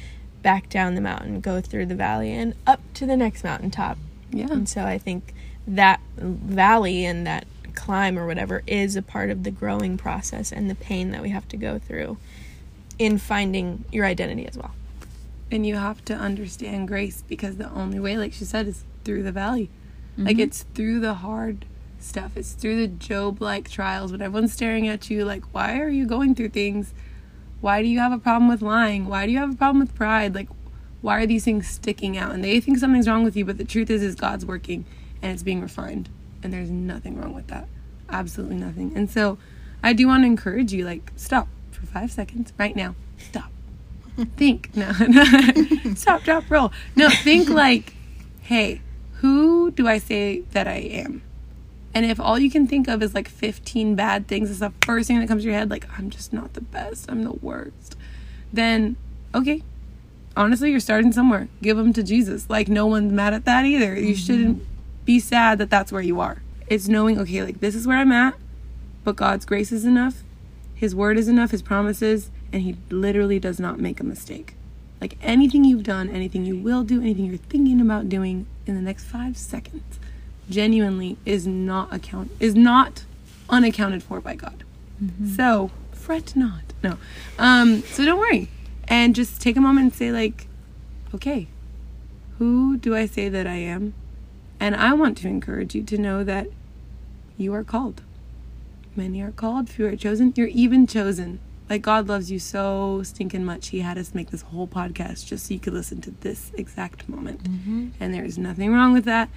back 0.43 0.69
down 0.69 0.93
the 0.93 1.01
mountain 1.01 1.41
go 1.41 1.59
through 1.59 1.87
the 1.87 1.95
valley 1.95 2.31
and 2.31 2.53
up 2.67 2.79
to 2.93 3.07
the 3.07 3.17
next 3.17 3.43
mountaintop 3.43 3.97
Yeah. 4.31 4.47
and 4.51 4.69
so 4.69 4.83
i 4.85 4.99
think 4.99 5.33
that 5.67 5.99
valley 6.17 7.03
and 7.03 7.25
that 7.25 7.47
climb 7.69 8.17
or 8.17 8.27
whatever 8.27 8.63
is 8.67 8.95
a 8.95 9.01
part 9.01 9.29
of 9.29 9.43
the 9.43 9.51
growing 9.51 9.97
process 9.97 10.51
and 10.51 10.69
the 10.69 10.75
pain 10.75 11.11
that 11.11 11.21
we 11.21 11.29
have 11.29 11.47
to 11.47 11.57
go 11.57 11.79
through 11.79 12.17
in 12.97 13.17
finding 13.17 13.85
your 13.91 14.05
identity 14.05 14.45
as 14.47 14.57
well 14.57 14.73
And 15.51 15.65
you 15.65 15.75
have 15.75 16.03
to 16.05 16.13
understand 16.13 16.87
grace 16.87 17.23
because 17.27 17.57
the 17.57 17.69
only 17.71 17.99
way, 17.99 18.17
like 18.17 18.33
she 18.33 18.45
said, 18.45 18.67
is 18.67 18.83
through 19.03 19.23
the 19.23 19.31
valley. 19.31 19.69
Like 20.17 20.33
mm-hmm. 20.33 20.41
it's 20.41 20.63
through 20.75 20.99
the 20.99 21.15
hard 21.15 21.65
stuff. 21.99 22.35
It's 22.35 22.51
through 22.51 22.75
the 22.75 22.87
Job 22.87 23.41
like 23.41 23.69
trials 23.69 24.11
when 24.11 24.21
everyone's 24.21 24.53
staring 24.53 24.87
at 24.87 25.09
you 25.09 25.23
like, 25.25 25.43
why 25.53 25.79
are 25.79 25.89
you 25.89 26.05
going 26.05 26.35
through 26.35 26.49
things? 26.49 26.93
Why 27.61 27.81
do 27.81 27.87
you 27.87 27.99
have 27.99 28.11
a 28.11 28.19
problem 28.19 28.49
with 28.49 28.61
lying? 28.61 29.05
Why 29.05 29.25
do 29.25 29.31
you 29.31 29.37
have 29.39 29.53
a 29.53 29.55
problem 29.55 29.79
with 29.79 29.95
pride? 29.95 30.35
Like 30.35 30.49
why 31.01 31.21
are 31.21 31.25
these 31.25 31.45
things 31.45 31.67
sticking 31.67 32.17
out? 32.17 32.33
And 32.33 32.43
they 32.43 32.59
think 32.59 32.77
something's 32.77 33.07
wrong 33.07 33.23
with 33.23 33.35
you, 33.35 33.45
but 33.45 33.57
the 33.57 33.65
truth 33.65 33.89
is 33.89 34.03
is 34.03 34.15
God's 34.15 34.45
working 34.45 34.85
and 35.21 35.31
it's 35.31 35.43
being 35.43 35.61
refined. 35.61 36.09
And 36.43 36.53
there's 36.53 36.69
nothing 36.69 37.19
wrong 37.19 37.33
with 37.33 37.47
that. 37.47 37.67
Absolutely 38.09 38.55
nothing. 38.55 38.93
And 38.95 39.09
so 39.09 39.37
I 39.83 39.93
do 39.93 40.07
want 40.07 40.23
to 40.23 40.27
encourage 40.27 40.73
you, 40.73 40.85
like, 40.85 41.11
stop 41.15 41.47
for 41.71 41.85
five 41.85 42.11
seconds 42.11 42.53
right 42.57 42.75
now. 42.75 42.95
Stop. 43.17 43.51
think. 44.37 44.75
No, 44.75 44.91
no. 45.07 45.23
stop, 45.95 46.23
drop, 46.23 46.49
roll. 46.49 46.71
No, 46.95 47.09
think 47.09 47.49
like, 47.49 47.93
hey, 48.41 48.81
who 49.15 49.71
do 49.71 49.87
I 49.87 49.97
say 49.97 50.41
that 50.51 50.67
I 50.67 50.77
am? 50.77 51.21
And 51.93 52.05
if 52.05 52.19
all 52.19 52.37
you 52.37 52.51
can 52.51 52.67
think 52.67 52.87
of 52.87 53.01
is 53.01 53.15
like 53.15 53.27
15 53.27 53.95
bad 53.95 54.27
things, 54.27 54.49
it's 54.49 54.59
the 54.59 54.71
first 54.85 55.07
thing 55.07 55.19
that 55.19 55.27
comes 55.27 55.43
to 55.43 55.49
your 55.49 55.57
head, 55.57 55.69
like, 55.69 55.87
I'm 55.97 56.09
just 56.09 56.31
not 56.31 56.53
the 56.53 56.61
best, 56.61 57.09
I'm 57.09 57.23
the 57.23 57.33
worst, 57.33 57.95
then 58.53 58.95
okay. 59.33 59.63
Honestly, 60.37 60.71
you're 60.71 60.79
starting 60.79 61.11
somewhere. 61.11 61.49
Give 61.61 61.75
them 61.75 61.91
to 61.93 62.03
Jesus. 62.03 62.49
Like, 62.49 62.69
no 62.69 62.85
one's 62.85 63.11
mad 63.11 63.33
at 63.33 63.45
that 63.45 63.65
either. 63.65 63.99
You 63.99 64.15
shouldn't 64.15 64.59
mm-hmm. 64.59 64.78
Be 65.09 65.19
sad 65.19 65.57
that 65.57 65.71
that's 65.71 65.91
where 65.91 66.03
you 66.03 66.19
are. 66.19 66.43
It's 66.67 66.87
knowing, 66.87 67.17
okay, 67.17 67.41
like, 67.41 67.61
this 67.61 67.73
is 67.73 67.87
where 67.87 67.97
I'm 67.97 68.11
at, 68.11 68.35
but 69.03 69.15
God's 69.15 69.43
grace 69.43 69.71
is 69.71 69.83
enough, 69.83 70.21
His 70.75 70.93
word 70.93 71.17
is 71.17 71.27
enough, 71.27 71.49
His 71.49 71.63
promises, 71.63 72.29
and 72.53 72.61
He 72.61 72.77
literally 72.91 73.39
does 73.39 73.59
not 73.59 73.79
make 73.79 73.99
a 73.99 74.03
mistake. 74.03 74.53
Like, 75.01 75.17
anything 75.23 75.63
you've 75.63 75.81
done, 75.81 76.09
anything 76.09 76.45
you 76.45 76.55
will 76.55 76.83
do, 76.83 77.01
anything 77.01 77.25
you're 77.25 77.37
thinking 77.37 77.81
about 77.81 78.07
doing 78.07 78.45
in 78.67 78.75
the 78.75 78.81
next 78.81 79.05
five 79.05 79.35
seconds 79.35 79.99
genuinely 80.47 81.17
is 81.25 81.47
not 81.47 81.91
account 81.91 82.29
is 82.39 82.53
not 82.53 83.03
unaccounted 83.49 84.03
for 84.03 84.21
by 84.21 84.35
God. 84.35 84.63
So 85.35 85.71
fret 85.91 86.35
not. 86.35 86.65
No. 86.83 86.97
Um, 87.39 87.81
so 87.81 88.05
don't 88.05 88.19
worry. 88.19 88.49
And 88.87 89.15
just 89.15 89.41
take 89.41 89.57
a 89.57 89.61
moment 89.61 89.83
and 89.85 89.93
say 89.93 90.11
like, 90.11 90.45
okay, 91.15 91.47
who 92.37 92.77
do 92.77 92.95
I 92.95 93.07
say 93.07 93.27
that 93.27 93.47
I 93.47 93.55
am? 93.55 93.95
And 94.59 94.75
I 94.75 94.93
want 94.93 95.17
to 95.19 95.27
encourage 95.27 95.73
you 95.73 95.83
to 95.83 95.97
know 95.97 96.23
that 96.23 96.47
you 97.37 97.53
are 97.53 97.63
called. 97.63 98.01
Many 98.95 99.21
are 99.21 99.31
called, 99.31 99.69
few 99.69 99.87
are 99.87 99.95
chosen. 99.95 100.33
You're 100.35 100.47
even 100.47 100.85
chosen. 100.85 101.39
Like 101.69 101.81
God 101.83 102.07
loves 102.07 102.31
you 102.31 102.39
so 102.39 103.01
stinking 103.03 103.45
much. 103.45 103.67
He 103.67 103.79
had 103.79 103.97
us 103.97 104.13
make 104.13 104.31
this 104.31 104.41
whole 104.41 104.67
podcast 104.67 105.27
just 105.27 105.45
so 105.45 105.53
you 105.53 105.59
could 105.59 105.73
listen 105.73 106.01
to 106.01 106.11
this 106.11 106.51
exact 106.55 107.07
moment. 107.07 107.43
Mm-hmm. 107.43 107.89
And 107.99 108.13
there 108.13 108.25
is 108.25 108.37
nothing 108.37 108.73
wrong 108.73 108.91
with 108.91 109.05
that. 109.05 109.29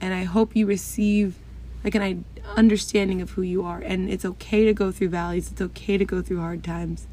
And 0.00 0.14
I 0.14 0.24
hope 0.24 0.56
you 0.56 0.66
receive 0.66 1.36
like 1.84 1.94
an 1.94 2.24
understanding 2.56 3.20
of 3.20 3.32
who 3.32 3.42
you 3.42 3.62
are. 3.62 3.78
And 3.78 4.08
it's 4.08 4.24
okay 4.24 4.64
to 4.64 4.72
go 4.72 4.90
through 4.90 5.10
valleys. 5.10 5.52
It's 5.52 5.60
okay 5.60 5.98
to 5.98 6.04
go 6.04 6.22
through 6.22 6.40
hard 6.40 6.64
times. 6.64 7.06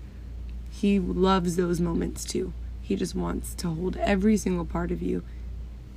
He 0.71 0.99
loves 0.99 1.57
those 1.57 1.81
moments 1.81 2.23
too. 2.23 2.53
He 2.81 2.95
just 2.95 3.13
wants 3.13 3.53
to 3.55 3.69
hold 3.69 3.97
every 3.97 4.37
single 4.37 4.65
part 4.65 4.89
of 4.91 5.01
you 5.01 5.23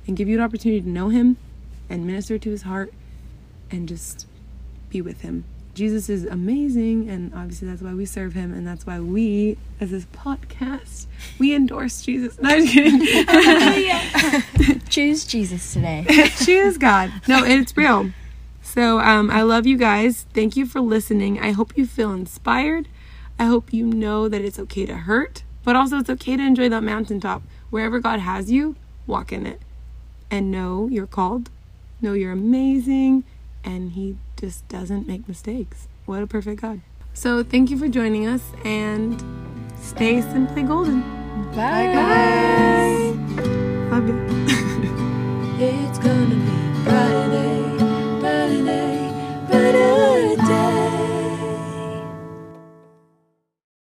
and 0.05 0.15
give 0.15 0.27
you 0.27 0.35
an 0.35 0.43
opportunity 0.43 0.81
to 0.81 0.89
know 0.89 1.09
him 1.09 1.37
and 1.89 2.05
minister 2.05 2.37
to 2.37 2.49
his 2.49 2.63
heart 2.63 2.93
and 3.71 3.87
just 3.87 4.27
be 4.89 5.01
with 5.01 5.21
him. 5.21 5.45
Jesus 5.73 6.07
is 6.07 6.25
amazing 6.25 7.09
and 7.09 7.33
obviously 7.33 7.67
that's 7.67 7.81
why 7.81 7.93
we 7.93 8.05
serve 8.05 8.33
him 8.33 8.53
and 8.53 8.65
that's 8.65 8.85
why 8.85 9.01
we 9.01 9.57
as 9.81 9.91
this 9.91 10.05
podcast 10.05 11.05
we 11.37 11.53
endorse 11.53 12.01
Jesus. 12.01 12.39
No, 12.41 12.49
I'm 12.49 12.65
kidding. 12.65 13.01
Choose 14.89 15.25
Jesus 15.25 15.73
today. 15.73 16.05
Choose 16.45 16.77
God. 16.77 17.11
No, 17.27 17.43
it's 17.43 17.75
real. 17.75 18.11
So 18.61 18.99
um, 18.99 19.29
I 19.29 19.41
love 19.41 19.65
you 19.65 19.77
guys. 19.77 20.25
Thank 20.33 20.55
you 20.55 20.65
for 20.65 20.79
listening. 20.79 21.39
I 21.39 21.51
hope 21.51 21.77
you 21.77 21.85
feel 21.85 22.13
inspired. 22.13 22.87
I 23.37 23.45
hope 23.45 23.73
you 23.73 23.85
know 23.85 24.29
that 24.29 24.41
it's 24.41 24.57
okay 24.59 24.85
to 24.85 24.95
hurt, 24.95 25.43
but 25.63 25.75
also 25.75 25.99
it's 25.99 26.09
okay 26.09 26.37
to 26.37 26.43
enjoy 26.43 26.69
that 26.69 26.83
mountaintop. 26.83 27.43
Wherever 27.69 27.99
God 27.99 28.19
has 28.19 28.49
you, 28.49 28.77
walk 29.07 29.33
in 29.33 29.45
it. 29.45 29.61
And 30.31 30.51
know 30.51 30.87
you're 30.89 31.05
called. 31.07 31.49
Know 32.01 32.13
you're 32.13 32.31
amazing. 32.31 33.23
And 33.63 33.91
He 33.91 34.17
just 34.37 34.67
doesn't 34.67 35.07
make 35.07 35.27
mistakes. 35.27 35.87
What 36.05 36.21
a 36.21 36.27
perfect 36.27 36.61
God. 36.61 36.81
So 37.13 37.43
thank 37.43 37.69
you 37.69 37.77
for 37.77 37.87
joining 37.87 38.27
us 38.27 38.41
and 38.63 39.23
stay 39.79 40.21
simply 40.21 40.63
golden. 40.63 41.01
Bye. 41.55 43.13
Love 43.91 44.07
you. 44.07 44.45
It's 45.57 45.99
gonna 45.99 47.44